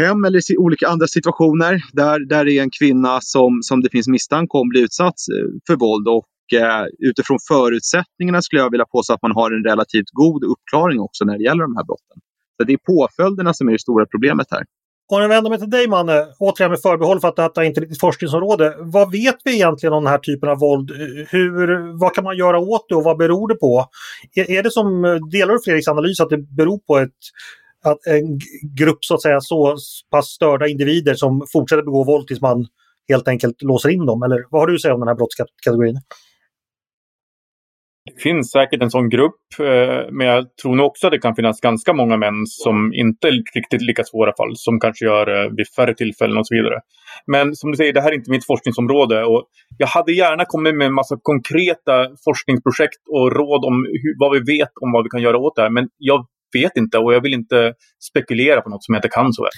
hem 0.00 0.24
eller 0.24 0.52
i 0.52 0.56
olika 0.56 0.88
andra 0.88 1.06
situationer 1.06 1.82
där, 1.92 2.28
där 2.28 2.44
det 2.44 2.52
är 2.52 2.62
en 2.62 2.70
kvinna 2.70 3.20
som, 3.20 3.58
som 3.62 3.80
det 3.80 3.90
finns 3.90 4.08
misstanke 4.08 4.58
om 4.58 4.68
blir 4.68 4.82
utsatt 4.82 5.14
eh, 5.34 5.48
för 5.66 5.76
våld. 5.76 6.08
Och 6.08 6.24
eh, 6.52 6.84
utifrån 6.98 7.38
förutsättningarna 7.48 8.42
skulle 8.42 8.62
jag 8.62 8.70
vilja 8.70 8.86
påstå 8.86 9.14
att 9.14 9.22
man 9.22 9.32
har 9.32 9.50
en 9.50 9.64
relativt 9.64 10.10
god 10.12 10.44
uppklaring 10.44 11.00
också 11.00 11.24
när 11.24 11.38
det 11.38 11.44
gäller 11.44 11.62
de 11.62 11.76
här 11.76 11.84
brotten. 11.84 12.16
Så 12.56 12.64
det 12.64 12.72
är 12.72 12.76
påföljderna 12.76 13.54
som 13.54 13.68
är 13.68 13.72
det 13.72 13.78
stora 13.78 14.06
problemet 14.06 14.46
här. 14.50 14.64
Om 15.12 15.22
jag 15.22 15.28
vänder 15.28 15.50
mig 15.50 15.58
till 15.58 15.70
dig 15.70 15.88
Manne, 15.88 16.26
återigen 16.38 16.70
med 16.70 16.80
förbehåll 16.80 17.20
för 17.20 17.28
att 17.28 17.36
detta 17.36 17.64
inte 17.64 17.80
är 17.80 17.86
ditt 17.86 18.00
forskningsområde. 18.00 18.74
Vad 18.78 19.12
vet 19.12 19.36
vi 19.44 19.54
egentligen 19.54 19.92
om 19.92 20.04
den 20.04 20.10
här 20.10 20.18
typen 20.18 20.48
av 20.48 20.58
våld? 20.58 20.90
Hur, 21.28 21.98
vad 22.00 22.14
kan 22.14 22.24
man 22.24 22.36
göra 22.36 22.58
åt 22.58 22.88
det 22.88 22.94
och 22.94 23.04
vad 23.04 23.18
beror 23.18 23.48
det 23.48 23.54
på? 23.54 23.86
Är, 24.34 24.50
är 24.50 24.62
det 24.62 24.70
som, 24.70 25.02
delar 25.30 25.52
du 25.54 25.60
Fredriks 25.64 25.88
analys 25.88 26.20
att 26.20 26.30
det 26.30 26.38
beror 26.38 26.78
på 26.78 26.98
ett, 26.98 27.10
att 27.84 28.06
en 28.06 28.38
grupp 28.78 29.04
så 29.04 29.14
att 29.14 29.22
säga 29.22 29.40
så 29.40 29.76
pass 30.10 30.26
störda 30.26 30.66
individer 30.66 31.14
som 31.14 31.46
fortsätter 31.52 31.82
begå 31.82 32.04
våld 32.04 32.26
tills 32.26 32.40
man 32.40 32.66
helt 33.08 33.28
enkelt 33.28 33.62
låser 33.62 33.88
in 33.88 34.06
dem? 34.06 34.22
Eller 34.22 34.44
vad 34.50 34.62
har 34.62 34.66
du 34.66 34.74
att 34.74 34.80
säga 34.80 34.94
om 34.94 35.00
den 35.00 35.08
här 35.08 35.14
brottskategorin? 35.14 36.00
Det 38.20 38.22
finns 38.22 38.50
säkert 38.50 38.82
en 38.82 38.90
sån 38.90 39.08
grupp, 39.08 39.40
eh, 39.58 40.12
men 40.12 40.26
jag 40.26 40.56
tror 40.62 40.74
nog 40.76 40.86
också 40.86 41.06
att 41.06 41.12
det 41.12 41.18
kan 41.18 41.34
finnas 41.34 41.60
ganska 41.60 41.92
många 41.92 42.16
män 42.16 42.46
som 42.46 42.92
inte 42.94 43.28
är 43.28 43.32
riktigt 43.54 43.82
lika 43.82 44.04
svåra 44.04 44.32
fall, 44.36 44.52
som 44.54 44.80
kanske 44.80 45.04
gör 45.04 45.26
det 45.26 45.50
vid 45.56 45.68
färre 45.76 45.94
tillfällen 45.94 46.38
och 46.38 46.46
så 46.46 46.54
vidare. 46.54 46.78
Men 47.26 47.54
som 47.54 47.70
du 47.70 47.76
säger, 47.76 47.92
det 47.92 48.00
här 48.00 48.10
är 48.12 48.14
inte 48.14 48.30
mitt 48.30 48.46
forskningsområde 48.46 49.24
och 49.24 49.42
jag 49.78 49.86
hade 49.86 50.12
gärna 50.12 50.44
kommit 50.44 50.74
med 50.76 50.86
en 50.86 50.94
massa 50.94 51.16
konkreta 51.22 51.94
forskningsprojekt 52.24 53.02
och 53.16 53.32
råd 53.38 53.62
om 53.70 53.76
hur, 54.02 54.12
vad 54.22 54.30
vi 54.32 54.40
vet 54.56 54.74
om 54.80 54.92
vad 54.92 55.04
vi 55.04 55.10
kan 55.10 55.22
göra 55.22 55.38
åt 55.38 55.56
det 55.56 55.62
här, 55.62 55.70
men 55.70 55.88
jag 55.98 56.26
vet 56.52 56.76
inte 56.76 56.98
och 56.98 57.14
jag 57.14 57.20
vill 57.20 57.34
inte 57.34 57.74
spekulera 58.10 58.60
på 58.60 58.70
något 58.70 58.84
som 58.84 58.94
jag 58.94 58.98
inte 58.98 59.08
kan 59.08 59.32
så 59.32 59.42
väl. 59.42 59.50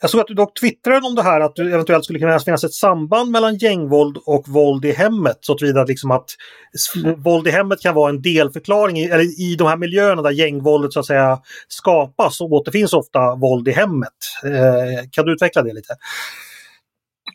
Jag 0.00 0.10
såg 0.10 0.20
att 0.20 0.26
du 0.26 0.34
dock 0.34 0.60
twittrade 0.60 1.06
om 1.06 1.14
det 1.14 1.22
här 1.22 1.40
att 1.40 1.56
det 1.56 1.62
eventuellt 1.62 2.04
skulle 2.04 2.18
kunna 2.18 2.38
finnas 2.38 2.64
ett 2.64 2.72
samband 2.72 3.30
mellan 3.30 3.56
gängvåld 3.56 4.18
och 4.26 4.48
våld 4.48 4.84
i 4.84 4.92
hemmet. 4.92 5.38
Så 5.40 5.54
tillvida 5.54 5.84
liksom 5.84 6.10
att 6.10 6.26
våld 7.16 7.48
i 7.48 7.50
hemmet 7.50 7.80
kan 7.80 7.94
vara 7.94 8.10
en 8.10 8.22
delförklaring 8.22 8.98
i, 8.98 9.04
eller 9.04 9.40
i 9.40 9.56
de 9.58 9.66
här 9.66 9.76
miljöerna 9.76 10.22
där 10.22 10.30
gängvåldet 10.30 10.92
så 10.92 11.00
att 11.00 11.06
säga 11.06 11.38
skapas 11.68 12.40
och 12.40 12.52
återfinns 12.52 12.92
ofta 12.92 13.34
våld 13.34 13.68
i 13.68 13.72
hemmet. 13.72 14.18
Eh, 14.44 15.08
kan 15.12 15.26
du 15.26 15.32
utveckla 15.32 15.62
det 15.62 15.72
lite? 15.72 15.94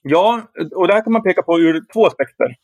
Ja, 0.04 0.42
och 0.76 0.88
där 0.88 1.04
kan 1.04 1.14
man 1.14 1.24
peka 1.24 1.42
på 1.42 1.60
ur 1.60 1.82
två 1.94 2.06
aspekter. 2.06 2.56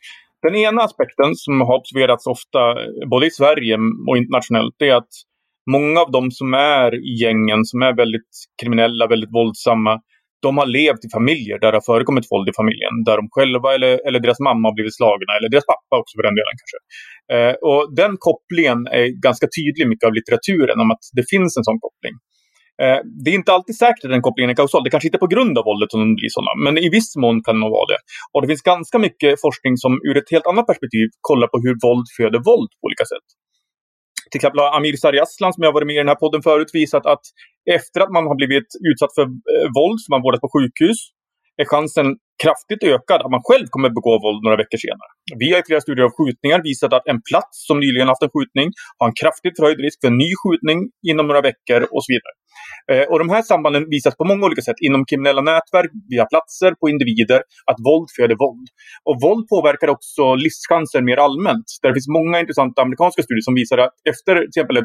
Den 0.42 0.56
ena 0.56 0.82
aspekten 0.82 1.36
som 1.36 1.62
har 1.62 1.78
observerats 1.80 2.28
ofta 2.28 2.60
både 3.10 3.26
i 3.26 3.32
Sverige 3.32 3.78
och 4.08 4.18
internationellt 4.18 4.82
är 4.82 4.96
att 4.96 5.10
många 5.72 6.00
av 6.02 6.12
de 6.12 6.32
som 6.32 6.54
är 6.54 6.90
i 6.96 7.14
gängen, 7.24 7.66
som 7.66 7.82
är 7.82 7.94
väldigt 8.04 8.32
kriminella, 8.62 9.08
väldigt 9.08 9.34
våldsamma, 9.34 10.00
de 10.46 10.58
har 10.58 10.70
levt 10.80 11.06
i 11.08 11.10
familjer 11.18 11.58
där 11.60 11.70
det 11.72 11.78
har 11.80 11.88
förekommit 11.92 12.32
våld 12.32 12.48
i 12.50 12.56
familjen. 12.62 12.94
Där 13.08 13.16
de 13.22 13.26
själva 13.36 13.68
eller, 13.76 13.94
eller 14.08 14.20
deras 14.26 14.40
mamma 14.48 14.64
har 14.68 14.76
blivit 14.78 14.96
slagna, 15.00 15.32
eller 15.38 15.50
deras 15.54 15.68
pappa 15.74 15.94
också 16.02 16.14
för 16.18 16.24
den 16.28 16.38
delen 16.40 16.56
kanske. 16.62 16.80
Eh, 17.34 17.54
och 17.70 17.82
den 18.02 18.14
kopplingen 18.28 18.80
är 19.00 19.06
ganska 19.28 19.46
tydlig 19.58 19.84
i 19.86 19.92
mycket 19.92 20.08
av 20.10 20.14
litteraturen 20.18 20.78
om 20.84 20.90
att 20.94 21.04
det 21.18 21.26
finns 21.34 21.52
en 21.58 21.66
sån 21.70 21.80
koppling. 21.86 22.16
Eh, 22.84 23.00
det 23.24 23.30
är 23.34 23.38
inte 23.42 23.54
alltid 23.56 23.76
säkert 23.84 24.04
att 24.06 24.16
den 24.18 24.26
kopplingen 24.28 24.52
är 24.54 24.58
kausal. 24.62 24.84
Det 24.84 24.94
kanske 24.94 25.08
inte 25.10 25.20
är 25.22 25.28
på 25.28 25.34
grund 25.36 25.54
av 25.60 25.64
våldet 25.70 25.90
som 25.92 26.00
de 26.04 26.10
blir 26.20 26.32
sådana, 26.38 26.54
men 26.66 26.74
i 26.86 26.88
viss 26.98 27.12
mån 27.24 27.36
kan 27.46 27.52
det 27.56 27.62
nog 27.64 27.74
vara 27.80 27.88
det. 27.94 28.00
Och 28.34 28.40
det 28.42 28.48
finns 28.52 28.66
ganska 28.74 28.98
mycket 29.08 29.32
forskning 29.46 29.74
som 29.84 29.92
ur 30.08 30.16
ett 30.22 30.30
helt 30.34 30.48
annat 30.52 30.66
perspektiv 30.72 31.06
kollar 31.30 31.48
på 31.52 31.58
hur 31.64 31.76
våld 31.86 32.08
föder 32.18 32.42
våld 32.50 32.70
på 32.80 32.84
olika 32.90 33.06
sätt 33.14 33.28
till 34.34 34.40
exempel 34.40 34.60
har 34.64 34.78
Amir 34.78 34.96
Sariaslan, 34.98 35.54
som 35.54 35.64
jag 35.64 35.74
varit 35.78 35.88
med 35.88 35.96
i 35.96 36.04
den 36.06 36.14
här 36.14 36.22
podden 36.24 36.42
förut, 36.42 36.72
visat 36.74 37.06
att 37.14 37.26
efter 37.78 38.00
att 38.02 38.12
man 38.18 38.26
har 38.30 38.36
blivit 38.42 38.70
utsatt 38.90 39.14
för 39.18 39.26
eh, 39.54 39.68
våld, 39.78 40.00
som 40.04 40.12
man 40.14 40.22
vårdas 40.26 40.42
på 40.46 40.52
sjukhus, 40.56 41.00
är 41.62 41.66
chansen 41.74 42.08
kraftigt 42.44 42.84
ökad 42.94 43.20
att 43.22 43.34
man 43.36 43.44
själv 43.50 43.68
kommer 43.74 43.90
begå 44.00 44.14
våld 44.26 44.42
några 44.44 44.58
veckor 44.64 44.80
senare. 44.86 45.12
Vi 45.42 45.48
har 45.52 45.60
i 45.60 45.66
flera 45.70 45.82
studier 45.86 46.06
av 46.10 46.14
skjutningar 46.18 46.60
visat 46.70 46.92
att 46.98 47.08
en 47.14 47.22
plats 47.30 47.56
som 47.68 47.78
nyligen 47.86 48.08
haft 48.12 48.24
en 48.28 48.34
skjutning 48.36 48.68
har 49.00 49.08
en 49.08 49.18
kraftigt 49.22 49.56
förhöjd 49.58 49.80
risk 49.86 49.98
för 50.02 50.10
en 50.12 50.20
ny 50.24 50.32
skjutning 50.42 50.80
inom 51.12 51.26
några 51.28 51.42
veckor 51.50 51.82
och 51.94 52.02
så 52.06 52.10
vidare. 52.14 52.36
Eh, 52.92 53.06
och 53.12 53.20
de 53.24 53.30
här 53.34 53.42
sambanden 53.42 53.84
visas 53.96 54.14
på 54.22 54.26
många 54.32 54.44
olika 54.48 54.62
sätt 54.62 54.80
inom 54.88 55.02
kriminella 55.10 55.42
nätverk, 55.42 55.92
via 56.14 56.26
platser, 56.32 56.72
på 56.80 56.86
individer, 56.94 57.42
att 57.70 57.80
våld 57.88 58.08
föder 58.18 58.38
våld. 58.44 58.68
Och 59.08 59.16
våld 59.26 59.46
påverkar 59.54 59.90
också 59.96 60.24
livschanser 60.46 61.02
mer 61.10 61.18
allmänt. 61.26 61.68
Där 61.82 61.90
det 61.90 61.96
finns 61.98 62.16
många 62.20 62.36
intressanta 62.44 62.82
amerikanska 62.82 63.22
studier 63.24 63.46
som 63.50 63.56
visar 63.62 63.78
att 63.86 63.96
efter 64.14 64.34
till 64.36 64.52
exempel 64.54 64.78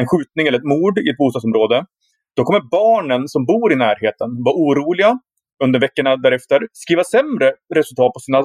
en 0.00 0.06
skjutning 0.10 0.44
eller 0.46 0.58
ett 0.62 0.70
mord 0.74 0.94
i 0.98 1.08
ett 1.12 1.20
bostadsområde, 1.22 1.78
då 2.36 2.40
kommer 2.44 2.62
barnen 2.78 3.22
som 3.28 3.42
bor 3.50 3.68
i 3.72 3.76
närheten 3.86 4.28
vara 4.46 4.56
oroliga 4.64 5.10
under 5.64 5.80
veckorna 5.80 6.16
därefter 6.16 6.60
skriva 6.72 7.04
sämre 7.04 7.52
resultat 7.74 8.12
på 8.14 8.20
sina 8.20 8.40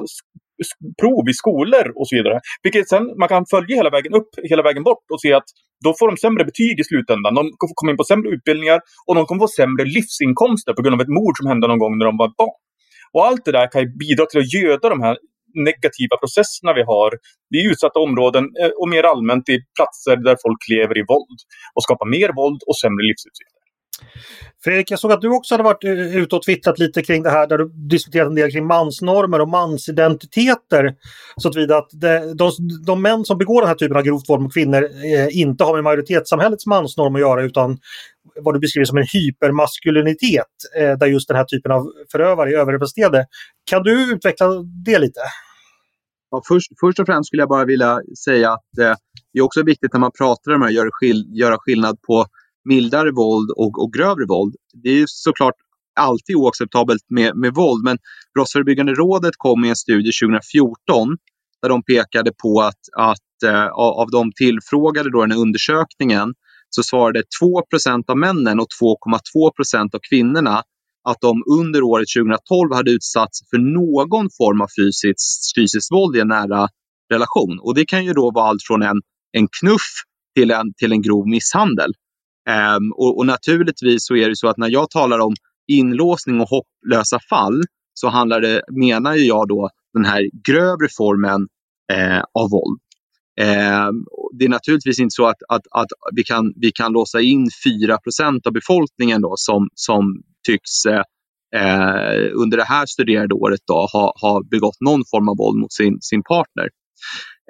prov 1.00 1.24
i 1.32 1.34
skolor 1.42 1.86
och 1.98 2.08
så 2.08 2.16
vidare. 2.16 2.40
Vilket 2.62 2.88
sen 2.88 3.04
man 3.20 3.28
kan 3.28 3.44
följa 3.50 3.76
hela 3.76 3.90
vägen 3.90 4.12
upp, 4.14 4.30
hela 4.50 4.62
vägen 4.62 4.82
bort 4.82 5.06
och 5.12 5.20
se 5.20 5.32
att 5.32 5.48
då 5.84 5.94
får 5.98 6.06
de 6.10 6.16
sämre 6.16 6.44
betyg 6.44 6.80
i 6.80 6.84
slutändan. 6.84 7.34
De 7.34 7.42
kommer 7.78 7.92
in 7.92 8.00
på 8.02 8.08
sämre 8.12 8.28
utbildningar 8.36 8.80
och 9.06 9.14
de 9.14 9.26
kommer 9.26 9.40
få 9.46 9.48
sämre 9.48 9.84
livsinkomster 9.96 10.72
på 10.72 10.82
grund 10.82 10.94
av 10.96 11.00
ett 11.00 11.16
mord 11.18 11.34
som 11.38 11.46
hände 11.50 11.66
någon 11.68 11.82
gång 11.84 11.94
när 11.98 12.06
de 12.10 12.16
var 12.22 12.30
barn. 12.42 12.58
Och 13.14 13.26
allt 13.26 13.44
det 13.44 13.52
där 13.58 13.66
kan 13.72 13.80
ju 13.82 13.88
bidra 14.04 14.24
till 14.26 14.40
att 14.40 14.52
göda 14.58 14.88
de 14.94 15.00
här 15.06 15.16
negativa 15.70 16.16
processerna 16.22 16.70
vi 16.78 16.84
har 16.92 17.10
i 17.58 17.60
utsatta 17.70 17.98
områden 18.08 18.44
eh, 18.60 18.72
och 18.80 18.88
mer 18.94 19.04
allmänt 19.12 19.48
i 19.54 19.56
platser 19.76 20.16
där 20.26 20.36
folk 20.44 20.60
lever 20.74 20.96
i 21.02 21.04
våld 21.12 21.38
och 21.74 21.82
skapar 21.86 22.06
mer 22.16 22.30
våld 22.40 22.60
och 22.68 22.76
sämre 22.82 23.02
livsutsikter. 23.10 23.55
Fredrik, 24.64 24.90
jag 24.90 24.98
såg 24.98 25.12
att 25.12 25.20
du 25.20 25.28
också 25.28 25.54
hade 25.54 25.64
varit 25.64 25.84
eh, 25.84 26.16
ute 26.16 26.36
och 26.36 26.42
twittrat 26.42 26.78
lite 26.78 27.02
kring 27.02 27.22
det 27.22 27.30
här 27.30 27.46
där 27.46 27.58
du 27.58 27.68
diskuterat 27.68 28.28
en 28.28 28.34
del 28.34 28.50
kring 28.50 28.66
mansnormer 28.66 29.40
och 29.40 29.48
mansidentiteter. 29.48 30.94
Så 31.36 31.48
att, 31.48 31.70
att 31.70 31.90
de, 31.90 32.34
de, 32.36 32.50
de 32.86 33.02
män 33.02 33.24
som 33.24 33.38
begår 33.38 33.60
den 33.60 33.68
här 33.68 33.74
typen 33.74 33.96
av 33.96 34.02
grovt 34.02 34.28
våld 34.28 34.42
mot 34.42 34.54
kvinnor 34.54 34.84
eh, 34.84 35.38
inte 35.38 35.64
har 35.64 35.74
med 35.74 35.84
majoritetssamhällets 35.84 36.66
mansnorm 36.66 37.14
att 37.14 37.20
göra 37.20 37.42
utan 37.42 37.78
vad 38.40 38.54
du 38.54 38.60
beskriver 38.60 38.84
som 38.84 38.98
en 38.98 39.06
hypermaskulinitet 39.12 40.46
eh, 40.78 40.92
där 40.92 41.06
just 41.06 41.28
den 41.28 41.36
här 41.36 41.44
typen 41.44 41.72
av 41.72 41.92
förövare 42.12 42.50
är 42.50 42.58
överrepresenterade. 42.58 43.26
Kan 43.70 43.82
du 43.82 44.12
utveckla 44.12 44.46
det 44.84 44.98
lite? 44.98 45.20
Ja, 46.30 46.42
först, 46.48 46.70
först 46.80 46.98
och 46.98 47.06
främst 47.06 47.26
skulle 47.26 47.42
jag 47.42 47.48
bara 47.48 47.64
vilja 47.64 48.00
säga 48.24 48.52
att 48.52 48.78
eh, 48.80 48.94
det 49.32 49.38
är 49.38 49.42
också 49.42 49.62
viktigt 49.62 49.92
när 49.92 50.00
man 50.00 50.12
pratar 50.18 50.52
om 50.52 50.60
det 50.60 50.66
här, 50.66 50.72
göra, 50.72 50.88
skill 50.92 51.24
göra 51.28 51.56
skillnad 51.58 51.98
på 52.06 52.26
mildare 52.66 53.10
våld 53.10 53.50
och, 53.50 53.82
och 53.82 53.92
grövre 53.92 54.26
våld. 54.26 54.54
Det 54.82 54.90
är 54.90 55.04
såklart 55.08 55.54
alltid 56.00 56.36
oacceptabelt 56.36 57.02
med, 57.08 57.36
med 57.36 57.54
våld, 57.54 57.84
men 57.84 57.98
Brottsförebyggande 58.34 58.94
rådet 58.94 59.34
kom 59.36 59.60
med 59.60 59.70
en 59.70 59.76
studie 59.76 60.10
2014 60.22 61.16
där 61.62 61.68
de 61.68 61.82
pekade 61.82 62.32
på 62.42 62.60
att, 62.60 62.80
att 62.96 63.42
eh, 63.44 63.66
av 63.72 64.10
de 64.10 64.32
tillfrågade 64.32 65.10
då 65.10 65.18
i 65.18 65.22
den 65.22 65.30
här 65.30 65.38
undersökningen 65.38 66.34
så 66.70 66.82
svarade 66.82 67.22
2% 67.42 68.10
av 68.10 68.18
männen 68.18 68.60
och 68.60 68.68
2,2% 68.82 69.94
av 69.94 70.00
kvinnorna 70.10 70.62
att 71.08 71.20
de 71.20 71.42
under 71.58 71.82
året 71.82 72.06
2012 72.18 72.74
hade 72.74 72.90
utsatts 72.90 73.50
för 73.50 73.58
någon 73.58 74.28
form 74.38 74.60
av 74.60 74.68
fysiskt, 74.78 75.58
fysiskt 75.58 75.92
våld 75.92 76.16
i 76.16 76.20
en 76.20 76.28
nära 76.28 76.68
relation. 77.12 77.58
Och 77.60 77.74
det 77.74 77.84
kan 77.84 78.04
ju 78.04 78.12
då 78.12 78.30
vara 78.30 78.48
allt 78.48 78.62
från 78.62 78.82
en, 78.82 79.00
en 79.32 79.48
knuff 79.60 79.90
till 80.36 80.50
en, 80.50 80.74
till 80.74 80.92
en 80.92 81.02
grov 81.02 81.28
misshandel. 81.28 81.92
Um, 82.50 82.92
och, 82.92 83.18
och, 83.18 83.26
naturligtvis 83.26 84.06
så 84.06 84.16
är 84.16 84.28
det 84.28 84.36
så 84.36 84.48
att 84.48 84.56
när 84.56 84.70
jag 84.70 84.90
talar 84.90 85.18
om 85.18 85.34
inlåsning 85.66 86.40
och 86.40 86.48
hopplösa 86.48 87.18
fall 87.30 87.62
så 87.94 88.08
handlar 88.08 88.40
det, 88.40 88.62
menar 88.68 89.14
jag 89.14 89.48
då 89.48 89.70
den 89.94 90.04
här 90.04 90.30
grövre 90.48 90.88
formen 90.96 91.48
eh, 91.92 92.18
av 92.18 92.50
våld. 92.50 92.80
Eh, 93.40 93.88
det 94.38 94.44
är 94.44 94.48
naturligtvis 94.48 95.00
inte 95.00 95.12
så 95.12 95.26
att, 95.26 95.42
att, 95.48 95.62
att 95.70 95.86
vi, 96.16 96.24
kan, 96.24 96.52
vi 96.56 96.72
kan 96.72 96.92
låsa 96.92 97.20
in 97.20 97.48
4% 97.66 98.46
av 98.46 98.52
befolkningen 98.52 99.22
då, 99.22 99.34
som, 99.36 99.68
som 99.74 100.22
tycks 100.46 100.84
eh, 100.86 101.02
eh, 101.56 102.30
under 102.34 102.56
det 102.56 102.64
här 102.64 102.86
studerade 102.86 103.34
året 103.34 103.60
då, 103.66 103.74
ha, 103.92 104.14
ha 104.20 104.42
begått 104.50 104.80
någon 104.80 105.02
form 105.10 105.28
av 105.28 105.36
våld 105.36 105.58
mot 105.58 105.72
sin, 105.72 105.98
sin 106.00 106.22
partner. 106.22 106.68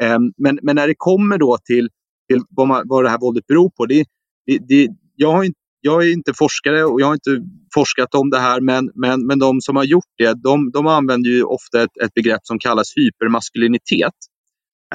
Eh, 0.02 0.18
men, 0.36 0.58
men 0.62 0.76
när 0.76 0.88
det 0.88 0.94
kommer 0.98 1.38
då 1.38 1.58
till, 1.64 1.88
till 2.28 2.42
vad, 2.48 2.68
man, 2.68 2.82
vad 2.84 3.04
det 3.04 3.10
här 3.10 3.20
våldet 3.20 3.46
beror 3.46 3.70
på. 3.70 3.86
Det, 3.86 4.04
det, 4.46 4.58
det, 4.68 4.88
jag, 5.14 5.32
har 5.32 5.44
inte, 5.44 5.58
jag 5.80 6.06
är 6.06 6.12
inte 6.12 6.34
forskare 6.34 6.84
och 6.84 7.00
jag 7.00 7.06
har 7.06 7.14
inte 7.14 7.42
forskat 7.74 8.14
om 8.14 8.30
det 8.30 8.38
här 8.38 8.60
men, 8.60 8.90
men, 8.94 9.26
men 9.26 9.38
de 9.38 9.60
som 9.60 9.76
har 9.76 9.84
gjort 9.84 10.12
det 10.18 10.34
de, 10.42 10.70
de 10.70 10.86
använder 10.86 11.30
ju 11.30 11.42
ofta 11.42 11.82
ett, 11.82 11.96
ett 12.04 12.14
begrepp 12.14 12.40
som 12.42 12.58
kallas 12.58 12.92
hypermaskulinitet. 12.96 14.14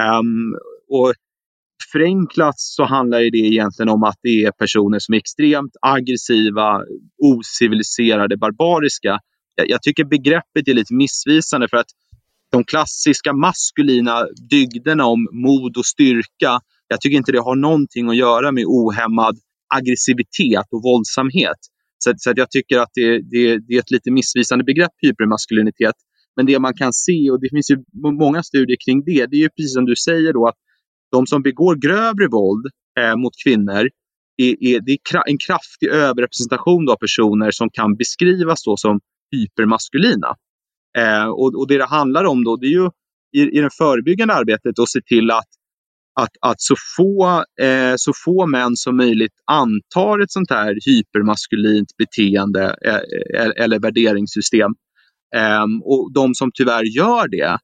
Um, 0.00 0.54
och 0.88 1.14
förenklat 1.92 2.54
så 2.56 2.84
handlar 2.84 3.18
det 3.18 3.38
egentligen 3.38 3.88
om 3.88 4.02
att 4.02 4.18
det 4.22 4.44
är 4.44 4.50
personer 4.50 4.98
som 4.98 5.14
är 5.14 5.18
extremt 5.18 5.72
aggressiva, 5.82 6.80
ociviliserade, 7.22 8.36
barbariska. 8.36 9.18
Jag, 9.54 9.70
jag 9.70 9.82
tycker 9.82 10.04
begreppet 10.04 10.68
är 10.68 10.74
lite 10.74 10.94
missvisande 10.94 11.68
för 11.68 11.76
att 11.76 11.90
de 12.52 12.64
klassiska 12.64 13.32
maskulina 13.32 14.26
dygderna 14.50 15.06
om 15.06 15.28
mod 15.32 15.76
och 15.76 15.86
styrka, 15.86 16.60
jag 16.92 17.00
tycker 17.00 17.16
inte 17.16 17.32
det 17.32 17.48
har 17.50 17.56
någonting 17.56 18.08
att 18.08 18.16
göra 18.16 18.52
med 18.52 18.64
ohämmad 18.66 19.36
aggressivitet 19.78 20.66
och 20.74 20.82
våldsamhet. 20.82 21.60
Så, 21.98 22.12
så 22.16 22.32
jag 22.36 22.50
tycker 22.50 22.78
att 22.78 22.90
det, 22.94 23.08
det, 23.32 23.58
det, 23.66 23.74
är 23.74 23.78
ett 23.78 23.90
lite 23.90 24.10
missvisande 24.10 24.64
begrepp, 24.64 24.92
hypermaskulinitet. 25.02 25.94
Men 26.36 26.46
det 26.46 26.58
man 26.58 26.74
kan 26.74 26.92
se, 26.92 27.30
och 27.30 27.40
det 27.40 27.48
finns 27.50 27.70
ju 27.70 27.76
många 28.24 28.42
studier 28.42 28.76
kring 28.84 29.04
det, 29.04 29.26
det 29.26 29.36
är 29.36 29.44
ju 29.46 29.48
precis 29.48 29.74
som 29.74 29.84
du 29.84 29.96
säger 29.96 30.32
då 30.32 30.46
att 30.46 30.58
de 31.12 31.26
som 31.26 31.42
begår 31.42 31.74
grövre 31.76 32.28
våld 32.28 32.66
eh, 33.00 33.16
mot 33.16 33.32
kvinnor 33.44 33.84
är, 34.36 34.54
är, 34.68 34.80
det 34.80 34.92
är 34.92 35.30
en 35.30 35.38
kraftig 35.38 35.88
överrepresentation 35.88 36.88
av 36.90 36.96
personer 36.96 37.50
som 37.50 37.70
kan 37.70 37.96
beskrivas 37.96 38.64
då 38.64 38.76
som 38.76 39.00
hypermaskulina. 39.32 40.30
Eh, 40.98 41.26
och, 41.26 41.54
och, 41.58 41.68
det 41.68 41.78
det 41.78 41.84
handlar 41.84 42.24
om 42.24 42.44
då, 42.44 42.56
det 42.56 42.66
är 42.66 42.76
ju 42.80 42.90
i, 43.32 43.58
i 43.58 43.60
det 43.60 43.74
förebyggande 43.78 44.34
arbetet 44.34 44.78
att 44.78 44.88
se 44.88 45.00
till 45.00 45.30
att, 45.30 45.48
att, 46.20 46.30
att 46.40 46.60
så, 46.60 46.74
få, 46.96 47.44
eh, 47.64 47.94
så 47.96 48.12
få 48.24 48.46
män 48.46 48.76
som 48.76 48.96
möjligt 48.96 49.32
antar 49.46 50.18
ett 50.18 50.32
sånt 50.32 50.50
här 50.50 50.76
hypermaskulint 50.86 51.96
beteende 51.98 52.76
eh, 52.86 52.94
eh 53.40 53.50
eller 53.56 53.78
värderingssystem. 53.78 54.70
Eh, 55.36 55.64
och 55.84 56.12
de 56.12 56.34
som 56.34 56.50
tyvärr 56.54 56.84
gör 56.84 57.28
det, 57.28 57.58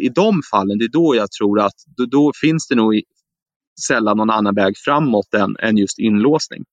i 0.00 0.08
de 0.08 0.42
fallen, 0.50 0.78
det 0.78 0.84
är 0.84 0.88
då 0.88 1.16
jag 1.16 1.30
tror 1.30 1.60
att 1.60 1.74
då, 1.96 2.06
då 2.06 2.32
finns 2.40 2.68
det 2.68 2.74
nog 2.74 3.02
sällan 3.86 4.16
någon 4.16 4.30
annan 4.30 4.54
väg 4.54 4.74
framåt 4.84 5.34
än, 5.34 5.56
än 5.60 5.76
just 5.76 5.98
inlåsning. 5.98 6.64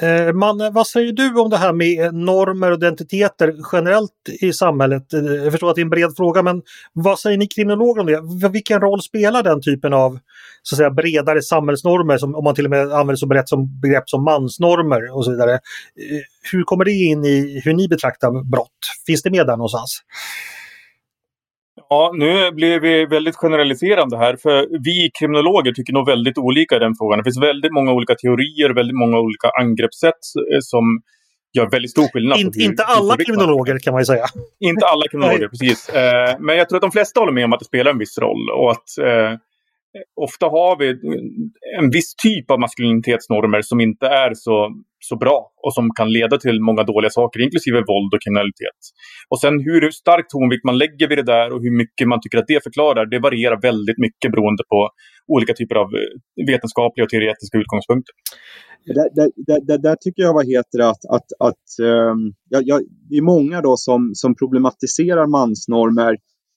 Eh, 0.00 0.32
Manne, 0.32 0.70
vad 0.70 0.86
säger 0.86 1.12
du 1.12 1.40
om 1.40 1.50
det 1.50 1.56
här 1.56 1.72
med 1.72 2.14
normer 2.14 2.70
och 2.70 2.76
identiteter 2.76 3.54
generellt 3.72 4.10
i 4.40 4.52
samhället? 4.52 5.12
Eh, 5.12 5.20
jag 5.20 5.52
förstår 5.52 5.70
att 5.70 5.74
det 5.74 5.80
är 5.80 5.84
en 5.84 5.90
bred 5.90 6.16
fråga, 6.16 6.42
men 6.42 6.62
vad 6.92 7.18
säger 7.18 7.38
ni 7.38 7.46
kriminologer 7.46 8.00
om 8.00 8.06
det? 8.06 8.48
Vilken 8.48 8.80
roll 8.80 9.02
spelar 9.02 9.42
den 9.42 9.62
typen 9.62 9.92
av 9.92 10.18
så 10.62 10.74
att 10.74 10.76
säga, 10.76 10.90
bredare 10.90 11.42
samhällsnormer, 11.42 12.18
som, 12.18 12.34
om 12.34 12.44
man 12.44 12.54
till 12.54 12.64
och 12.64 12.70
med 12.70 12.80
använder 12.80 13.16
så 13.16 13.26
brett 13.26 13.48
som 13.48 13.80
begrepp 13.80 14.10
som 14.10 14.24
mansnormer 14.24 15.16
och 15.16 15.24
så 15.24 15.30
vidare? 15.30 15.52
Eh, 15.52 15.58
hur 16.52 16.62
kommer 16.62 16.84
det 16.84 16.92
in 16.92 17.24
i 17.24 17.60
hur 17.64 17.74
ni 17.74 17.88
betraktar 17.88 18.50
brott? 18.50 18.70
Finns 19.06 19.22
det 19.22 19.30
med 19.30 19.46
där 19.46 19.56
någonstans? 19.56 20.00
Ja, 21.88 22.12
nu 22.14 22.50
blir 22.50 22.80
vi 22.80 23.06
väldigt 23.06 23.36
generaliserande 23.36 24.16
här. 24.16 24.36
För 24.36 24.66
vi 24.84 25.10
kriminologer 25.18 25.72
tycker 25.72 25.92
nog 25.92 26.06
väldigt 26.06 26.38
olika 26.38 26.76
i 26.76 26.78
den 26.78 26.94
frågan. 26.98 27.18
Det 27.18 27.24
finns 27.24 27.42
väldigt 27.42 27.72
många 27.72 27.92
olika 27.92 28.14
teorier, 28.14 28.74
väldigt 28.74 28.96
många 28.96 29.18
olika 29.18 29.48
angreppssätt 29.60 30.22
eh, 30.52 30.58
som 30.60 30.84
gör 31.56 31.70
väldigt 31.70 31.90
stor 31.90 32.08
skillnad. 32.12 32.38
In, 32.38 32.52
inte 32.60 32.84
alla 32.84 33.16
kriminologer 33.16 33.78
kan 33.78 33.92
man 33.92 34.00
ju 34.00 34.06
säga. 34.06 34.26
Inte 34.60 34.86
alla 34.86 35.08
kriminologer, 35.10 35.48
precis. 35.52 35.88
Eh, 35.88 36.36
men 36.40 36.56
jag 36.56 36.68
tror 36.68 36.76
att 36.76 36.82
de 36.82 36.92
flesta 36.92 37.20
håller 37.20 37.32
med 37.32 37.44
om 37.44 37.52
att 37.52 37.58
det 37.58 37.64
spelar 37.64 37.90
en 37.90 37.98
viss 37.98 38.18
roll. 38.18 38.50
Och 38.50 38.70
att 38.70 38.98
eh, 39.00 39.38
ofta 40.16 40.46
har 40.46 40.78
vi 40.78 40.88
en 41.78 41.90
viss 41.90 42.14
typ 42.14 42.50
av 42.50 42.60
maskulinitetsnormer 42.60 43.62
som 43.62 43.80
inte 43.80 44.06
är 44.06 44.30
så 44.34 44.70
så 45.08 45.16
bra 45.16 45.38
och 45.64 45.74
som 45.74 45.90
kan 45.98 46.08
leda 46.12 46.36
till 46.38 46.60
många 46.60 46.82
dåliga 46.82 47.10
saker, 47.10 47.38
inklusive 47.40 47.78
våld 47.90 48.10
och 48.14 48.22
kriminalitet. 48.24 48.80
Och 49.30 49.40
sen 49.40 49.54
hur 49.68 49.90
stark 49.90 50.26
tonvikt 50.28 50.64
man 50.64 50.78
lägger 50.78 51.08
vid 51.08 51.18
det 51.18 51.28
där 51.34 51.48
och 51.52 51.60
hur 51.64 51.74
mycket 51.82 52.08
man 52.08 52.20
tycker 52.20 52.38
att 52.38 52.50
det 52.52 52.62
förklarar, 52.66 53.06
det 53.06 53.18
varierar 53.18 53.58
väldigt 53.70 53.98
mycket 54.06 54.28
beroende 54.32 54.62
på 54.72 54.78
olika 55.34 55.52
typer 55.58 55.76
av 55.82 55.88
eh, 56.00 56.46
vetenskapliga 56.52 57.04
och 57.04 57.12
teoretiska 57.14 57.58
utgångspunkter. 57.62 58.14
Där, 58.98 59.08
där, 59.48 59.60
där, 59.68 59.78
där 59.78 59.96
tycker 60.04 60.22
jag 60.22 60.34
vad 60.34 60.46
heter 60.54 60.78
att, 60.90 61.02
att, 61.16 61.28
att 61.48 61.66
um, 61.82 62.20
ja, 62.52 62.60
ja, 62.64 62.80
det 63.08 63.16
är 63.16 63.22
många 63.34 63.60
då 63.68 63.74
som, 63.76 64.10
som 64.14 64.30
problematiserar 64.40 65.26
mansnormer 65.26 66.16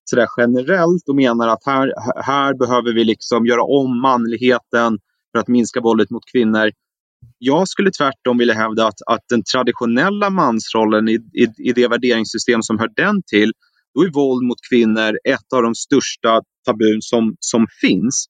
sådär 0.10 0.28
generellt 0.38 1.10
och 1.10 1.16
menar 1.16 1.48
att 1.48 1.66
här, 1.66 1.94
här 2.24 2.54
behöver 2.54 2.94
vi 2.94 3.04
liksom 3.04 3.46
göra 3.46 3.64
om 3.64 4.02
manligheten 4.02 5.00
för 5.32 5.40
att 5.40 5.48
minska 5.48 5.82
våldet 5.82 6.10
mot 6.10 6.24
kvinnor. 6.32 6.72
Jag 7.38 7.68
skulle 7.68 7.92
tvärtom 7.92 8.38
vilja 8.38 8.54
hävda 8.54 8.88
att, 8.88 9.02
att 9.08 9.24
den 9.30 9.44
traditionella 9.54 10.30
mansrollen 10.30 11.10
i, 11.10 11.14
i, 11.14 11.70
i 11.70 11.74
det 11.74 11.88
värderingssystem 11.88 12.62
som 12.62 12.80
hör 12.80 12.90
den 12.96 13.22
till, 13.32 13.52
då 13.96 14.02
är 14.02 14.12
våld 14.12 14.48
mot 14.48 14.58
kvinnor 14.70 15.18
ett 15.24 15.54
av 15.56 15.64
de 15.64 15.76
största 15.76 16.42
tabun 16.66 17.02
som, 17.02 17.36
som 17.40 17.68
finns. 17.82 18.26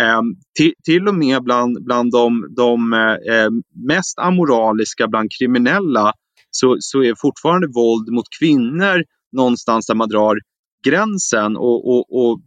Eh, 0.00 0.20
till, 0.58 0.72
till, 0.84 1.08
och 1.08 1.14
med 1.14 1.42
bland, 1.42 1.84
bland 1.84 2.10
de, 2.12 2.46
de 2.56 2.92
eh, 2.92 3.50
mest 3.86 4.18
amoraliska, 4.18 5.08
bland 5.08 5.28
kriminella, 5.38 6.12
så, 6.50 6.76
så 6.80 7.02
är 7.02 7.14
fortfarande 7.18 7.66
våld 7.66 8.08
mot 8.08 8.26
kvinnor 8.40 9.02
någonstans 9.32 9.86
där 9.86 9.94
man 9.94 10.08
drar 10.08 10.36
gränsen. 10.84 11.56
Och, 11.56 11.88
och, 11.88 12.04
och 12.22 12.40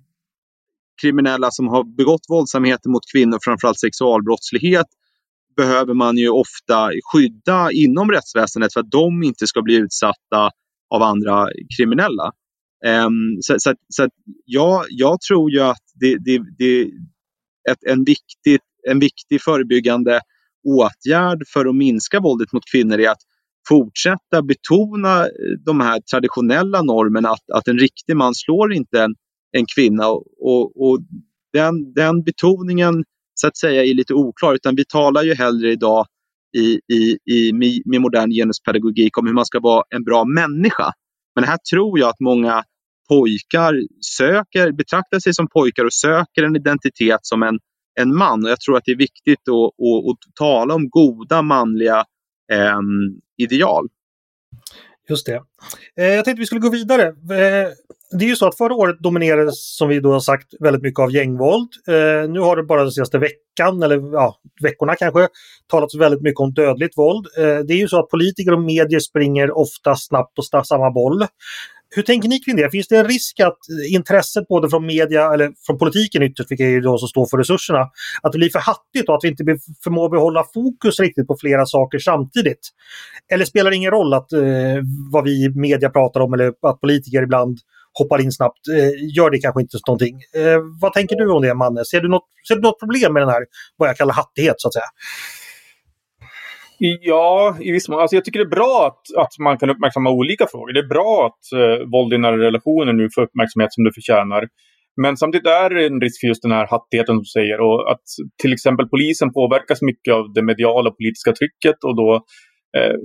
kriminella 1.02 1.52
som 1.52 1.68
har 1.68 1.98
begått 1.98 2.26
våldsamheter 2.30 2.90
mot 2.90 3.12
kvinnor, 3.14 3.40
framförallt 3.44 3.80
sexualbrottslighet, 3.80 4.86
behöver 5.56 5.94
man 5.94 6.18
ju 6.18 6.30
ofta 6.30 6.92
skydda 7.12 7.72
inom 7.72 8.12
rättsväsendet 8.12 8.74
för 8.74 8.80
att 8.80 8.92
de 8.92 9.24
inte 9.24 9.48
ska 9.48 9.62
bli 9.62 9.76
utsatta 9.76 10.52
av 10.90 11.02
andra 11.02 11.48
kriminella. 11.78 12.32
Um, 12.86 13.38
så, 13.42 13.56
så, 13.58 13.74
så 13.90 14.10
ja, 14.46 14.86
jag 14.90 15.22
tror 15.22 15.52
ju 15.52 15.60
att 15.62 15.84
det, 15.94 16.18
det, 16.26 16.42
det 16.58 16.82
ett, 17.72 17.84
en, 17.88 18.04
viktig, 18.04 18.60
en 18.90 19.00
viktig 19.00 19.42
förebyggande 19.42 20.22
åtgärd 20.68 21.44
för 21.54 21.66
att 21.66 21.76
minska 21.76 22.20
våldet 22.20 22.54
mot 22.54 22.64
kvinnor 22.72 23.00
är 23.00 23.10
att 23.10 23.22
fortsätta 23.68 24.42
betona 24.42 25.26
eh, 25.26 25.30
de 25.66 25.80
här 25.80 26.00
traditionella 26.00 26.82
normerna 26.82 27.30
att, 27.30 27.50
att 27.54 27.68
en 27.68 27.80
riktig 27.80 28.16
man 28.16 28.36
slår 28.36 28.74
inte 28.74 29.04
en, 29.04 29.16
en 29.58 29.66
kvinna. 29.76 30.08
Och, 30.10 30.90
och 30.90 31.00
den, 31.54 31.94
den 31.94 32.24
betoningen 32.24 33.04
så 33.34 33.48
att 33.48 33.58
säga 33.58 33.84
är 33.84 33.94
lite 33.94 34.14
oklar 34.14 34.56
utan 34.56 34.76
vi 34.76 34.86
talar 34.86 35.24
ju 35.24 35.34
hellre 35.34 35.72
idag 35.72 36.06
i, 36.58 36.80
i, 36.94 37.18
i, 37.32 37.54
med 37.86 38.02
modern 38.02 38.32
genuspedagogik 38.32 39.18
om 39.18 39.28
hur 39.28 39.34
man 39.34 39.46
ska 39.46 39.60
vara 39.60 39.84
en 39.96 40.04
bra 40.04 40.26
människa. 40.26 40.94
Men 41.36 41.44
här 41.44 41.58
tror 41.72 42.00
jag 42.00 42.10
att 42.10 42.20
många 42.20 42.64
pojkar 43.10 43.82
söker, 44.18 44.72
betraktar 44.72 45.20
sig 45.20 45.34
som 45.34 45.48
pojkar 45.48 45.86
och 45.86 45.94
söker 45.94 46.44
en 46.44 46.56
identitet 46.56 47.20
som 47.22 47.44
en, 47.44 47.60
en 48.00 48.16
man. 48.16 48.44
Och 48.44 48.50
jag 48.50 48.60
tror 48.60 48.78
att 48.78 48.84
det 48.86 48.92
är 48.92 48.98
viktigt 48.98 49.50
att, 49.50 49.86
att, 49.86 50.12
att 50.12 50.36
tala 50.36 50.74
om 50.74 50.90
goda 50.90 51.42
manliga 51.42 52.06
ideal. 53.38 53.88
Just 55.10 55.26
det. 55.26 55.42
Eh, 56.00 56.14
jag 56.14 56.26
tänkte 56.26 56.40
vi 56.40 56.46
skulle 56.46 56.62
gå 56.62 56.70
vidare. 56.70 57.08
Eh, 57.08 57.70
det 58.12 58.26
är 58.26 58.30
ju 58.30 58.36
så 58.36 58.48
att 58.48 58.58
förra 58.58 58.74
året 58.74 59.00
dominerades, 59.00 59.78
som 59.78 59.90
vi 59.90 60.00
då 60.00 60.12
har 60.12 60.20
sagt, 60.20 60.48
väldigt 60.60 60.84
mycket 60.84 61.00
av 61.00 61.12
gängvåld. 61.12 61.70
Eh, 61.88 62.30
nu 62.30 62.40
har 62.40 62.56
det 62.56 62.64
bara 62.64 62.82
den 62.82 62.92
senaste 62.92 63.18
veckan, 63.18 63.84
eller 63.84 64.14
ja, 64.14 64.36
veckorna 64.64 64.96
kanske, 64.96 65.28
talats 65.72 65.96
väldigt 65.96 66.22
mycket 66.22 66.40
om 66.40 66.54
dödligt 66.54 66.98
våld. 66.98 67.28
Eh, 67.38 67.60
det 67.60 67.74
är 67.74 67.78
ju 67.78 67.88
så 67.88 68.00
att 68.00 68.10
politiker 68.10 68.54
och 68.54 68.62
medier 68.62 69.00
springer 69.00 69.58
ofta 69.58 69.96
snabbt 69.96 70.36
på 70.36 70.64
samma 70.64 70.92
boll. 70.92 71.26
Hur 71.90 72.04
tänker 72.04 72.30
ni 72.30 72.40
kring 72.40 72.56
det? 72.56 72.72
Finns 72.72 72.88
det 72.88 72.98
en 72.98 73.08
risk 73.08 73.40
att 73.40 73.58
intresset 73.92 74.48
både 74.48 74.70
från 74.70 74.86
media 74.86 75.34
eller 75.34 75.52
från 75.66 75.78
politiken 75.78 76.24
ytterst, 76.24 76.52
vilka 76.52 76.64
är 76.64 76.82
de 76.82 76.98
som 76.98 77.08
står 77.08 77.26
för 77.26 77.38
resurserna, 77.38 77.90
att 78.22 78.32
det 78.32 78.38
blir 78.38 78.50
för 78.50 78.60
hattigt 78.60 79.10
och 79.10 79.16
att 79.16 79.24
vi 79.24 79.28
inte 79.28 79.44
förmår 79.84 80.10
behålla 80.10 80.44
fokus 80.54 81.00
riktigt 81.00 81.28
på 81.28 81.38
flera 81.40 81.66
saker 81.66 82.00
samtidigt? 82.00 82.70
Eller 83.34 83.46
spelar 83.46 83.70
det 83.72 83.76
ingen 83.76 83.92
roll 83.92 84.14
att 84.14 84.34
eh, 84.34 84.42
vad 85.12 85.24
vi 85.24 85.46
i 85.46 85.50
media 85.50 85.90
pratar 85.90 86.20
om 86.20 86.34
eller 86.34 86.48
att 86.62 86.82
politiker 86.82 87.24
ibland 87.24 87.60
hoppar 88.00 88.22
in 88.22 88.32
snabbt, 88.32 88.68
eh, 88.68 89.16
gör 89.16 89.30
det 89.30 89.40
kanske 89.40 89.62
inte 89.62 89.78
någonting. 89.88 90.16
Eh, 90.36 90.60
vad 90.82 90.94
tänker 90.94 91.16
du 91.16 91.32
om 91.32 91.42
det, 91.42 91.54
Manne? 91.54 91.86
Ser 91.86 92.02
du, 92.02 92.08
något, 92.10 92.24
ser 92.48 92.56
du 92.56 92.62
något 92.62 92.80
problem 92.80 93.14
med 93.14 93.22
den 93.22 93.30
här, 93.30 93.46
vad 93.78 93.90
jag 93.90 93.98
kallar 93.98 94.14
hattighet, 94.14 94.56
så 94.58 94.68
att 94.68 94.74
säga? 94.74 94.90
Ja, 96.80 97.58
i 97.62 97.72
viss 97.72 97.90
mån. 97.90 98.00
Alltså 98.00 98.16
jag 98.16 98.26
tycker 98.26 98.40
det 98.40 98.46
är 98.46 98.60
bra 98.60 98.88
att, 98.88 99.24
att 99.24 99.34
man 99.40 99.58
kan 99.58 99.70
uppmärksamma 99.70 100.10
olika 100.10 100.46
frågor. 100.52 100.74
Det 100.74 100.80
är 100.80 100.94
bra 100.96 101.12
att 101.30 101.44
eh, 101.60 101.78
våld 101.92 102.14
i 102.14 102.18
nära 102.18 102.38
relationer 102.38 102.94
nu 102.94 103.08
får 103.16 103.22
uppmärksamhet 103.22 103.74
som 103.74 103.84
det 103.84 103.94
förtjänar. 103.94 104.44
Men 105.02 105.18
samtidigt 105.18 105.48
är 105.48 105.70
det 105.70 105.86
en 105.86 106.02
risk 106.02 106.20
för 106.22 106.28
just 106.28 106.42
den 106.42 106.52
här 106.52 106.68
hattigheten 106.74 107.14
som 107.16 107.24
du 107.28 107.32
säger 107.40 107.58
och 107.68 107.92
att 107.92 108.06
till 108.42 108.54
exempel 108.54 108.90
polisen 108.94 109.34
påverkas 109.34 109.82
mycket 109.82 110.14
av 110.14 110.34
det 110.34 110.44
mediala 110.52 110.90
och 110.90 110.98
politiska 110.98 111.32
trycket 111.40 111.78
och 111.88 111.96
då 112.02 112.10
eh, 112.78 112.96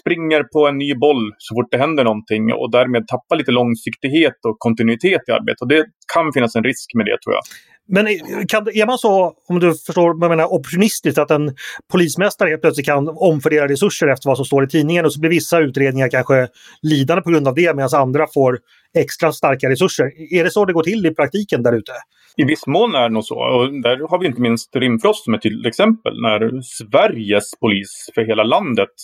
springer 0.00 0.42
på 0.54 0.60
en 0.68 0.78
ny 0.78 0.94
boll 0.94 1.24
så 1.38 1.50
fort 1.54 1.70
det 1.72 1.78
händer 1.84 2.04
någonting 2.04 2.42
och 2.60 2.70
därmed 2.78 3.02
tappar 3.08 3.36
lite 3.36 3.52
långsiktighet 3.60 4.38
och 4.48 4.56
kontinuitet 4.58 5.22
i 5.28 5.32
arbetet. 5.38 5.60
Och 5.64 5.72
det 5.74 5.84
kan 6.14 6.32
finnas 6.34 6.56
en 6.56 6.64
risk 6.70 6.88
med 6.98 7.06
det 7.06 7.18
tror 7.22 7.34
jag. 7.36 7.44
Men 7.88 8.06
kan, 8.48 8.68
är 8.68 8.86
man 8.86 8.98
så, 8.98 9.34
om 9.48 9.60
du 9.60 9.74
förstår 9.74 10.14
vad 10.14 10.30
jag 10.30 10.36
menar, 10.36 10.52
opportunistiskt 10.52 11.18
att 11.18 11.30
en 11.30 11.54
polismästare 11.92 12.48
helt 12.48 12.62
plötsligt 12.62 12.86
kan 12.86 13.08
omfördela 13.08 13.68
resurser 13.68 14.08
efter 14.08 14.28
vad 14.28 14.36
som 14.36 14.46
står 14.46 14.64
i 14.64 14.68
tidningen 14.68 15.04
och 15.04 15.12
så 15.12 15.20
blir 15.20 15.30
vissa 15.30 15.58
utredningar 15.58 16.08
kanske 16.08 16.48
lidande 16.82 17.22
på 17.22 17.30
grund 17.30 17.48
av 17.48 17.54
det 17.54 17.74
medan 17.74 17.88
andra 17.94 18.26
får 18.34 18.58
extra 18.98 19.32
starka 19.32 19.68
resurser. 19.68 20.34
Är 20.34 20.44
det 20.44 20.50
så 20.50 20.64
det 20.64 20.72
går 20.72 20.82
till 20.82 21.06
i 21.06 21.14
praktiken 21.14 21.62
där 21.62 21.72
ute? 21.72 21.92
I 22.36 22.44
viss 22.44 22.66
mån 22.66 22.94
är 22.94 23.02
det 23.02 23.14
nog 23.14 23.24
så. 23.24 23.34
Och 23.34 23.82
där 23.82 24.08
har 24.10 24.18
vi 24.18 24.26
inte 24.26 24.40
minst 24.40 24.76
Rimfrost 24.76 25.24
som 25.24 25.34
ett 25.34 25.42
tydligt 25.42 25.66
exempel. 25.66 26.20
När 26.22 26.60
Sveriges 26.62 27.50
polis 27.60 28.10
för 28.14 28.22
hela 28.22 28.42
landet 28.42 28.94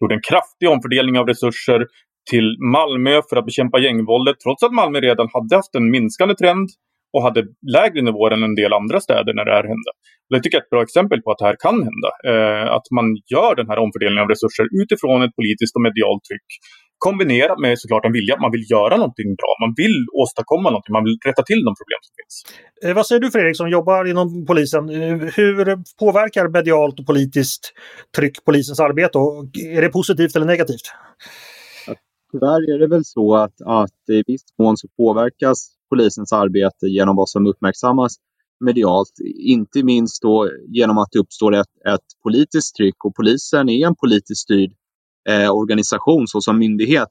gjorde 0.00 0.14
en 0.14 0.20
kraftig 0.20 0.68
omfördelning 0.68 1.18
av 1.18 1.26
resurser 1.26 1.86
till 2.30 2.56
Malmö 2.72 3.20
för 3.30 3.36
att 3.36 3.44
bekämpa 3.44 3.78
gängvåldet. 3.78 4.36
Trots 4.44 4.62
att 4.62 4.72
Malmö 4.72 5.00
redan 5.00 5.28
hade 5.32 5.56
haft 5.56 5.74
en 5.74 5.90
minskande 5.90 6.34
trend 6.34 6.68
och 7.12 7.22
hade 7.22 7.40
lägre 7.76 8.02
nivåer 8.02 8.30
än 8.30 8.42
en 8.42 8.54
del 8.60 8.72
andra 8.80 9.00
städer 9.06 9.32
när 9.34 9.44
det 9.44 9.54
här 9.58 9.68
hände. 9.72 9.90
Det 10.30 10.40
tycker 10.40 10.56
jag 10.56 10.62
är 10.62 10.66
ett 10.66 10.74
bra 10.74 10.82
exempel 10.82 11.22
på 11.22 11.30
att 11.30 11.40
det 11.40 11.48
här 11.50 11.58
kan 11.66 11.78
hända. 11.88 12.10
Eh, 12.30 12.66
att 12.76 12.86
man 12.98 13.06
gör 13.34 13.52
den 13.60 13.68
här 13.70 13.78
omfördelningen 13.84 14.24
av 14.24 14.32
resurser 14.34 14.66
utifrån 14.82 15.18
ett 15.22 15.36
politiskt 15.40 15.76
och 15.76 15.84
medialt 15.88 16.22
tryck 16.28 16.48
kombinerat 17.06 17.58
med 17.58 17.78
såklart 17.78 18.04
en 18.04 18.12
vilja 18.12 18.34
att 18.34 18.40
man 18.40 18.54
vill 18.56 18.66
göra 18.70 18.96
någonting 18.96 19.28
bra. 19.40 19.52
Man 19.64 19.74
vill 19.82 19.98
åstadkomma 20.22 20.68
någonting, 20.70 20.92
man 20.92 21.04
vill 21.04 21.18
rätta 21.28 21.42
till 21.42 21.62
de 21.68 21.72
problem 21.80 22.00
som 22.06 22.12
finns. 22.20 22.34
Eh, 22.84 22.94
vad 22.98 23.06
säger 23.06 23.20
du 23.20 23.30
Fredrik 23.30 23.56
som 23.56 23.68
jobbar 23.70 24.04
inom 24.12 24.46
polisen? 24.46 24.84
Eh, 24.88 25.16
hur 25.38 25.56
påverkar 25.98 26.48
medialt 26.48 27.00
och 27.00 27.06
politiskt 27.06 27.62
tryck 28.16 28.44
polisens 28.44 28.80
arbete? 28.80 29.18
Och 29.18 29.44
är 29.76 29.82
det 29.82 29.88
positivt 29.88 30.36
eller 30.36 30.46
negativt? 30.46 30.86
Tyvärr 32.32 32.74
är 32.74 32.78
det 32.78 32.88
väl 32.94 33.04
så 33.04 33.36
att, 33.36 33.56
att 33.66 34.00
i 34.12 34.22
viss 34.26 34.44
mån 34.58 34.76
så 34.76 34.88
påverkas 34.96 35.58
polisens 35.92 36.32
arbete 36.32 36.86
genom 36.86 37.16
vad 37.16 37.28
som 37.28 37.46
uppmärksammas 37.46 38.16
medialt. 38.64 39.12
Inte 39.38 39.82
minst 39.82 40.22
då 40.22 40.50
genom 40.68 40.98
att 40.98 41.08
det 41.12 41.18
uppstår 41.18 41.54
ett, 41.54 41.72
ett 41.94 42.06
politiskt 42.22 42.76
tryck 42.76 43.04
och 43.04 43.14
polisen 43.14 43.68
är 43.68 43.86
en 43.86 43.94
politiskt 43.94 44.40
styrd 44.40 44.72
eh, 45.28 45.50
organisation 45.50 46.28
såsom 46.28 46.58
myndighet. 46.58 47.08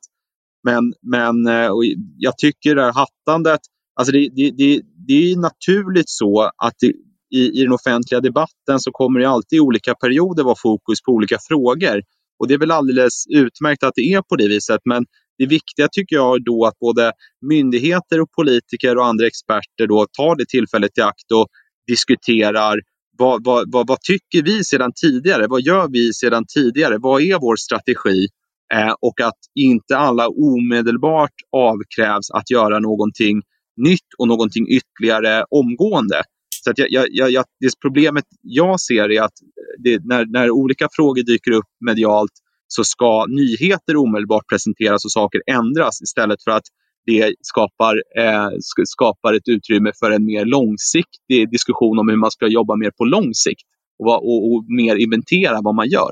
Men, 0.64 0.94
men 1.02 1.48
eh, 1.48 1.72
jag 2.18 2.38
tycker 2.38 2.76
det 2.76 2.82
här 2.82 2.94
hattandet, 2.94 3.60
alltså 3.96 4.12
det, 4.12 4.30
det, 4.36 4.52
det, 4.52 4.82
det 5.08 5.32
är 5.32 5.38
naturligt 5.38 6.10
så 6.10 6.52
att 6.58 6.74
det, 6.80 6.94
i, 7.36 7.60
i 7.60 7.64
den 7.64 7.74
offentliga 7.74 8.22
debatten 8.22 8.80
så 8.80 8.92
kommer 8.92 9.20
det 9.20 9.30
alltid 9.30 9.58
i 9.58 9.60
olika 9.60 9.96
perioder 9.96 10.44
vara 10.44 10.56
fokus 10.64 11.02
på 11.02 11.12
olika 11.12 11.38
frågor. 11.48 12.02
Och 12.40 12.48
det 12.48 12.54
är 12.54 12.58
väl 12.58 12.72
alldeles 12.72 13.28
utmärkt 13.30 13.84
att 13.84 13.96
det 13.96 14.14
är 14.14 14.22
på 14.22 14.36
det 14.36 14.48
viset. 14.48 14.82
Men 14.86 15.06
det 15.42 15.48
viktiga 15.48 15.88
tycker 15.92 16.16
jag 16.16 16.44
då 16.44 16.66
att 16.66 16.80
både 16.80 17.12
myndigheter 17.50 18.22
och 18.22 18.32
politiker 18.32 18.98
och 18.98 19.06
andra 19.06 19.28
experter 19.28 19.88
då 19.88 20.08
tar 20.18 20.36
det 20.36 20.46
tillfället 20.48 20.98
i 20.98 21.02
akt 21.02 21.32
och 21.34 21.48
diskuterar 21.88 22.76
vad, 23.18 23.46
vad, 23.46 23.72
vad, 23.72 23.88
vad, 23.88 24.02
tycker 24.02 24.44
vi 24.44 24.64
sedan 24.64 24.92
tidigare? 25.02 25.48
Vad 25.48 25.62
gör 25.62 25.88
vi 25.92 26.14
sedan 26.14 26.46
tidigare? 26.56 26.98
Vad 26.98 27.22
är 27.22 27.40
vår 27.40 27.56
strategi? 27.56 28.28
Eh, 28.74 28.94
och 29.02 29.22
att 29.22 29.40
inte 29.60 29.98
alla 29.98 30.28
omedelbart 30.28 31.38
avkrävs 31.52 32.32
att 32.32 32.52
göra 32.52 32.80
någonting 32.80 33.42
nytt 33.78 34.10
och 34.18 34.28
någonting 34.28 34.66
ytterligare 34.68 35.46
omgående. 35.50 36.22
Så 36.64 36.72
att 36.72 36.78
jag, 36.78 36.88
jag, 36.90 37.32
jag, 37.32 37.46
det 37.60 37.72
problemet 37.82 38.26
jag 38.42 38.82
ser 38.82 39.12
är 39.12 39.22
att 39.22 39.38
det, 39.84 40.02
när, 40.04 40.26
när 40.26 40.52
olika 40.52 40.88
frågor 40.92 41.24
dyker 41.24 41.52
upp 41.52 41.70
medialt 41.86 42.32
så 42.74 42.84
ska 42.84 43.26
nyheter 43.26 43.96
omedelbart 43.96 44.50
presenteras 44.50 45.06
och 45.06 45.12
saker 45.12 45.42
ändras 45.48 46.02
istället 46.02 46.44
för 46.44 46.52
att 46.52 46.64
det 47.06 47.34
skapar, 47.42 47.96
eh, 48.18 48.50
skapar 48.86 49.34
ett 49.34 49.48
utrymme 49.48 49.92
för 50.00 50.12
en 50.12 50.26
mer 50.26 50.46
långsiktig 50.46 51.52
diskussion 51.52 52.00
om 52.00 52.10
hur 52.10 52.18
man 52.18 52.32
ska 52.32 52.48
jobba 52.48 52.76
mer 52.76 52.92
på 52.98 53.06
lång 53.06 53.34
sikt 53.34 53.68
och, 54.00 54.08
och, 54.08 54.52
och 54.52 54.66
mer 54.68 54.96
inventera 54.96 55.60
vad 55.62 55.76
man 55.76 55.90
gör. 55.90 56.12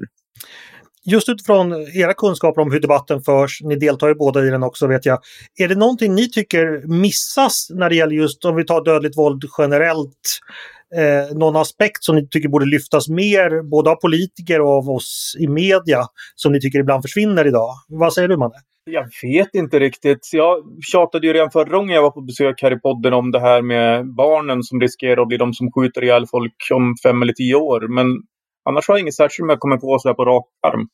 Just 1.05 1.29
utifrån 1.29 1.73
era 1.73 2.13
kunskaper 2.13 2.61
om 2.61 2.71
hur 2.71 2.79
debatten 2.79 3.21
förs, 3.21 3.61
ni 3.61 3.75
deltar 3.75 4.07
ju 4.07 4.15
båda 4.15 4.45
i 4.45 4.49
den 4.49 4.63
också 4.63 4.87
vet 4.87 5.05
jag. 5.05 5.19
Är 5.59 5.67
det 5.67 5.75
någonting 5.75 6.15
ni 6.15 6.29
tycker 6.29 6.87
missas 6.87 7.67
när 7.69 7.89
det 7.89 7.95
gäller 7.95 8.15
just 8.15 8.45
om 8.45 8.55
vi 8.55 8.65
tar 8.65 8.83
dödligt 8.85 9.17
våld 9.17 9.43
generellt? 9.57 10.39
Eh, 10.95 11.37
någon 11.37 11.55
aspekt 11.55 12.03
som 12.03 12.15
ni 12.15 12.27
tycker 12.29 12.49
borde 12.49 12.65
lyftas 12.65 13.09
mer, 13.09 13.69
både 13.69 13.89
av 13.89 13.95
politiker 13.95 14.61
och 14.61 14.69
av 14.69 14.89
oss 14.89 15.35
i 15.39 15.47
media, 15.47 16.05
som 16.35 16.51
ni 16.51 16.59
tycker 16.59 16.79
ibland 16.79 17.03
försvinner 17.03 17.47
idag? 17.47 17.69
Vad 17.87 18.13
säger 18.13 18.27
du, 18.27 18.37
Manne? 18.37 18.55
Jag 18.85 19.05
vet 19.23 19.55
inte 19.55 19.79
riktigt. 19.79 20.29
Jag 20.33 20.63
tjatade 20.91 21.27
ju 21.27 21.33
redan 21.33 21.51
förra 21.51 21.77
gången 21.77 21.95
jag 21.95 22.01
var 22.01 22.11
på 22.11 22.21
besök 22.21 22.61
här 22.61 22.71
i 22.71 22.79
podden 22.79 23.13
om 23.13 23.31
det 23.31 23.39
här 23.39 23.61
med 23.61 24.15
barnen 24.15 24.63
som 24.63 24.81
riskerar 24.81 25.21
att 25.21 25.27
bli 25.27 25.37
de 25.37 25.53
som 25.53 25.71
skjuter 25.71 26.03
ihjäl 26.03 26.27
folk 26.27 26.53
om 26.73 26.95
fem 27.03 27.21
eller 27.21 27.33
tio 27.33 27.55
år. 27.55 27.87
Men 27.87 28.07
annars 28.69 28.87
har 28.87 28.95
jag 28.95 29.01
inget 29.01 29.15
särskilt 29.15 29.47
med 29.47 29.53
att 29.53 29.59
komma 29.59 29.77
på 29.77 29.99
så 29.99 30.09
här 30.09 30.13
på 30.13 30.25
rak 30.25 30.45
arm. 30.67 30.87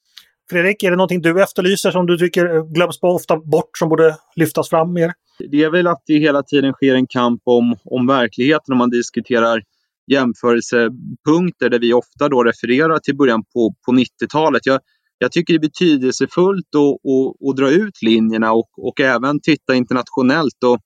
Fredrik, 0.50 0.84
är 0.84 0.90
det 0.90 0.98
någonting 0.98 1.22
du 1.22 1.44
efterlyser 1.44 1.92
som 1.92 2.06
du 2.06 2.18
tycker 2.18 2.74
glöms 2.74 3.00
på 3.00 3.08
ofta 3.08 3.38
bort 3.38 3.78
som 3.80 3.90
borde 3.90 4.16
lyftas 4.36 4.70
fram 4.70 4.94
mer? 4.94 5.12
Det 5.52 5.64
är 5.64 5.70
väl 5.70 5.88
att 5.88 6.04
det 6.06 6.20
hela 6.20 6.44
tiden 6.44 6.74
sker 6.74 6.96
en 6.96 7.08
kamp 7.08 7.42
om, 7.46 7.76
om 7.84 8.08
verkligheten 8.08 8.72
om 8.72 8.78
man 8.78 8.90
diskuterar 8.90 9.62
jämförelsepunkter 10.12 11.70
där 11.70 11.80
vi 11.80 11.94
ofta 11.94 12.30
då 12.30 12.44
refererar 12.44 13.00
till 13.00 13.16
början 13.16 13.44
på, 13.54 13.76
på 13.86 13.92
90-talet. 13.92 14.66
Jag, 14.66 14.80
jag 15.18 15.32
tycker 15.32 15.54
det 15.54 15.58
är 15.58 15.70
betydelsefullt 15.70 16.76
att, 16.76 17.12
att, 17.12 17.50
att 17.50 17.56
dra 17.58 17.72
ut 17.72 18.02
linjerna 18.02 18.54
och, 18.54 18.70
och 18.78 19.00
även 19.00 19.42
titta 19.42 19.76
internationellt. 19.76 20.64
Och, 20.66 20.80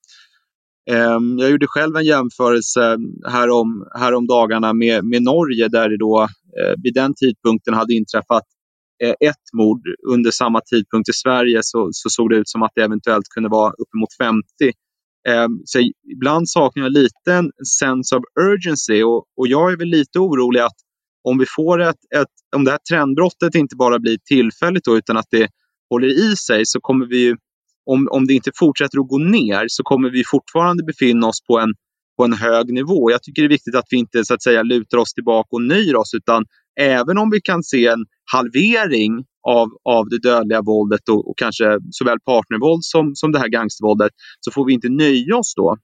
eh, 0.95 1.19
jag 1.37 1.51
gjorde 1.51 1.67
själv 1.67 1.95
en 1.95 2.05
jämförelse 2.05 2.97
härom, 3.27 3.87
härom 3.99 4.27
dagarna 4.27 4.73
med, 4.73 5.05
med 5.05 5.21
Norge 5.21 5.67
där 5.67 5.89
det 5.89 5.97
då 5.97 6.21
eh, 6.61 6.73
vid 6.83 6.93
den 6.93 7.13
tidpunkten 7.15 7.73
hade 7.73 7.93
inträffat 7.93 8.43
eh, 9.03 9.13
ett 9.29 9.45
mord 9.53 9.81
under 10.07 10.31
samma 10.31 10.61
tidpunkt 10.61 11.09
i 11.09 11.13
Sverige 11.13 11.59
så, 11.61 11.89
så 11.91 12.09
såg 12.09 12.29
det 12.29 12.35
ut 12.35 12.49
som 12.49 12.63
att 12.63 12.71
det 12.75 12.81
eventuellt 12.81 13.27
kunde 13.33 13.49
vara 13.49 13.71
uppemot 13.71 14.13
50. 14.19 14.43
Ehm, 15.27 15.61
så 15.65 15.79
ibland 16.13 16.49
saknar 16.49 16.83
jag 16.83 16.91
lite 16.91 17.33
en 17.33 17.51
sense 17.79 18.15
of 18.15 18.23
urgency 18.41 19.03
och, 19.03 19.25
och 19.37 19.47
jag 19.47 19.71
är 19.71 19.77
väl 19.77 19.87
lite 19.87 20.19
orolig 20.19 20.59
att 20.59 20.75
om 21.23 21.37
vi 21.37 21.45
får 21.55 21.81
ett, 21.81 22.03
ett 22.15 22.27
om 22.55 22.63
det 22.63 22.71
här 22.71 22.79
trendbrottet 22.89 23.55
inte 23.55 23.75
bara 23.75 23.99
blir 23.99 24.17
tillfälligt 24.25 24.83
då, 24.83 24.97
utan 24.97 25.17
att 25.17 25.27
det 25.29 25.49
håller 25.89 26.07
i 26.07 26.35
sig 26.35 26.65
så 26.65 26.79
kommer 26.81 27.05
vi 27.05 27.35
om, 27.85 28.07
om 28.11 28.27
det 28.27 28.33
inte 28.33 28.51
fortsätter 28.55 28.99
att 28.99 29.07
gå 29.07 29.17
ner 29.17 29.65
så 29.67 29.83
kommer 29.83 30.09
vi 30.09 30.23
fortfarande 30.25 30.83
befinna 30.83 31.27
oss 31.27 31.41
på 31.47 31.59
en, 31.59 31.73
på 32.17 32.23
en 32.23 32.33
hög 32.33 32.73
nivå. 32.73 33.11
Jag 33.11 33.23
tycker 33.23 33.41
det 33.41 33.45
är 33.45 33.49
viktigt 33.49 33.75
att 33.75 33.87
vi 33.89 33.97
inte 33.97 34.25
så 34.25 34.33
att 34.33 34.43
säga 34.43 34.63
lutar 34.63 34.97
oss 34.97 35.13
tillbaka 35.13 35.47
och 35.51 35.61
nöjer 35.61 35.95
oss 35.95 36.13
utan 36.13 36.45
även 36.79 37.17
om 37.17 37.29
vi 37.29 37.41
kan 37.41 37.63
se 37.63 37.87
en 37.87 38.05
halvering 38.33 39.25
av, 39.57 39.67
av 39.83 40.09
det 40.09 40.19
dödliga 40.19 40.61
våldet 40.61 41.09
och, 41.09 41.29
och 41.29 41.37
kanske 41.37 41.79
såväl 41.91 42.19
partnervåld 42.25 42.83
som, 42.83 43.15
som 43.15 43.31
det 43.31 43.39
här 43.39 43.47
gangstervåldet 43.47 44.11
så 44.39 44.51
får 44.51 44.65
vi 44.65 44.73
inte 44.73 44.89
nöja 44.89 45.35
oss 45.37 45.53
då. 45.55 45.77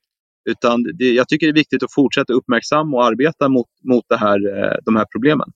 Utan 0.49 0.84
det, 0.97 1.06
jag 1.06 1.28
tycker 1.28 1.47
det 1.47 1.51
är 1.51 1.62
viktigt 1.63 1.84
att 1.84 1.93
fortsätta 1.93 2.34
uppmärksamma 2.34 2.97
och 2.97 3.06
arbeta 3.06 3.49
mot, 3.49 3.67
mot 3.84 4.06
det 4.10 4.17
här, 4.17 4.63
eh, 4.63 4.78
de 4.86 4.95
här 4.95 5.06
problemen. 5.12 5.49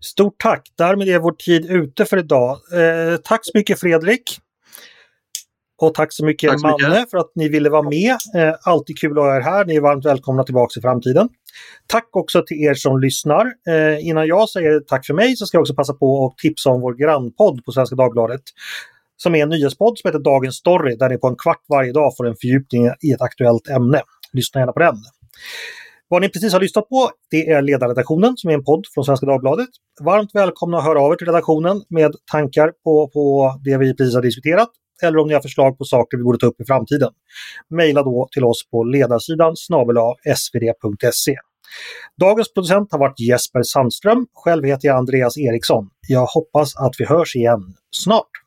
Stort 0.00 0.34
tack! 0.38 0.62
Därmed 0.78 1.08
är 1.08 1.18
vår 1.18 1.32
tid 1.32 1.70
ute 1.70 2.04
för 2.04 2.18
idag. 2.18 2.50
Eh, 2.50 3.16
tack 3.24 3.40
så 3.42 3.50
mycket 3.54 3.80
Fredrik! 3.80 4.40
Och 5.84 5.94
tack 5.94 6.12
så 6.12 6.24
mycket 6.24 6.50
tack 6.50 6.60
så 6.60 6.66
Manne 6.66 6.88
mycket. 6.88 7.10
för 7.10 7.18
att 7.18 7.32
ni 7.34 7.48
ville 7.48 7.70
vara 7.70 7.82
med. 7.82 8.16
Eh, 8.36 8.54
alltid 8.64 8.98
kul 8.98 9.18
att 9.18 9.24
ha 9.24 9.36
er 9.36 9.40
här. 9.40 9.64
Ni 9.64 9.76
är 9.76 9.80
varmt 9.80 10.04
välkomna 10.04 10.44
tillbaka 10.44 10.80
i 10.80 10.82
framtiden. 10.82 11.28
Tack 11.86 12.08
också 12.16 12.42
till 12.46 12.56
er 12.56 12.74
som 12.74 13.00
lyssnar. 13.00 13.46
Eh, 13.68 14.06
innan 14.08 14.26
jag 14.26 14.48
säger 14.48 14.80
tack 14.80 15.06
för 15.06 15.14
mig 15.14 15.36
så 15.36 15.46
ska 15.46 15.56
jag 15.56 15.62
också 15.62 15.74
passa 15.74 15.94
på 15.94 16.26
att 16.26 16.38
tipsa 16.38 16.70
om 16.70 16.80
vår 16.80 16.94
grannpodd 16.94 17.64
på 17.64 17.72
Svenska 17.72 17.96
Dagbladet. 17.96 18.42
Som 19.16 19.34
är 19.34 19.42
en 19.42 19.48
nyhetspodd 19.48 19.98
som 19.98 20.08
heter 20.08 20.18
Dagens 20.18 20.56
Story 20.56 20.96
där 20.96 21.08
ni 21.08 21.18
på 21.18 21.26
en 21.26 21.36
kvart 21.36 21.62
varje 21.68 21.92
dag 21.92 22.16
får 22.16 22.26
en 22.26 22.36
fördjupning 22.40 22.86
i 22.86 23.12
ett 23.12 23.22
aktuellt 23.22 23.68
ämne. 23.68 24.02
Lyssna 24.32 24.60
gärna 24.60 24.72
på 24.72 24.80
den. 24.80 24.96
Vad 26.08 26.22
ni 26.22 26.28
precis 26.28 26.52
har 26.52 26.60
lyssnat 26.60 26.88
på 26.88 27.10
det 27.30 27.50
är 27.50 27.62
Ledarredaktionen 27.62 28.36
som 28.36 28.50
är 28.50 28.54
en 28.54 28.64
podd 28.64 28.84
från 28.94 29.04
Svenska 29.04 29.26
Dagbladet. 29.26 29.68
Varmt 30.04 30.30
välkomna 30.34 30.78
att 30.78 30.84
höra 30.84 31.00
av 31.00 31.12
er 31.12 31.16
till 31.16 31.26
redaktionen 31.26 31.82
med 31.88 32.14
tankar 32.32 32.72
på, 32.84 33.08
på 33.08 33.54
det 33.64 33.76
vi 33.76 33.96
precis 33.96 34.14
har 34.14 34.22
diskuterat 34.22 34.68
eller 35.02 35.18
om 35.18 35.28
ni 35.28 35.34
har 35.34 35.40
förslag 35.40 35.78
på 35.78 35.84
saker 35.84 36.16
vi 36.16 36.22
borde 36.22 36.38
ta 36.38 36.46
upp 36.46 36.60
i 36.60 36.64
framtiden. 36.64 37.10
mejla 37.70 38.02
då 38.02 38.28
till 38.32 38.44
oss 38.44 38.70
på 38.70 38.84
ledarsidan 38.84 39.56
snabel 39.56 39.96
svd.se. 40.36 41.36
Dagens 42.20 42.54
producent 42.54 42.92
har 42.92 42.98
varit 42.98 43.20
Jesper 43.20 43.62
Sandström. 43.62 44.26
Själv 44.34 44.64
heter 44.64 44.88
jag 44.88 44.96
Andreas 44.96 45.38
Eriksson. 45.38 45.90
Jag 46.08 46.26
hoppas 46.26 46.76
att 46.76 46.94
vi 46.98 47.04
hörs 47.04 47.36
igen 47.36 47.74
snart. 47.90 48.43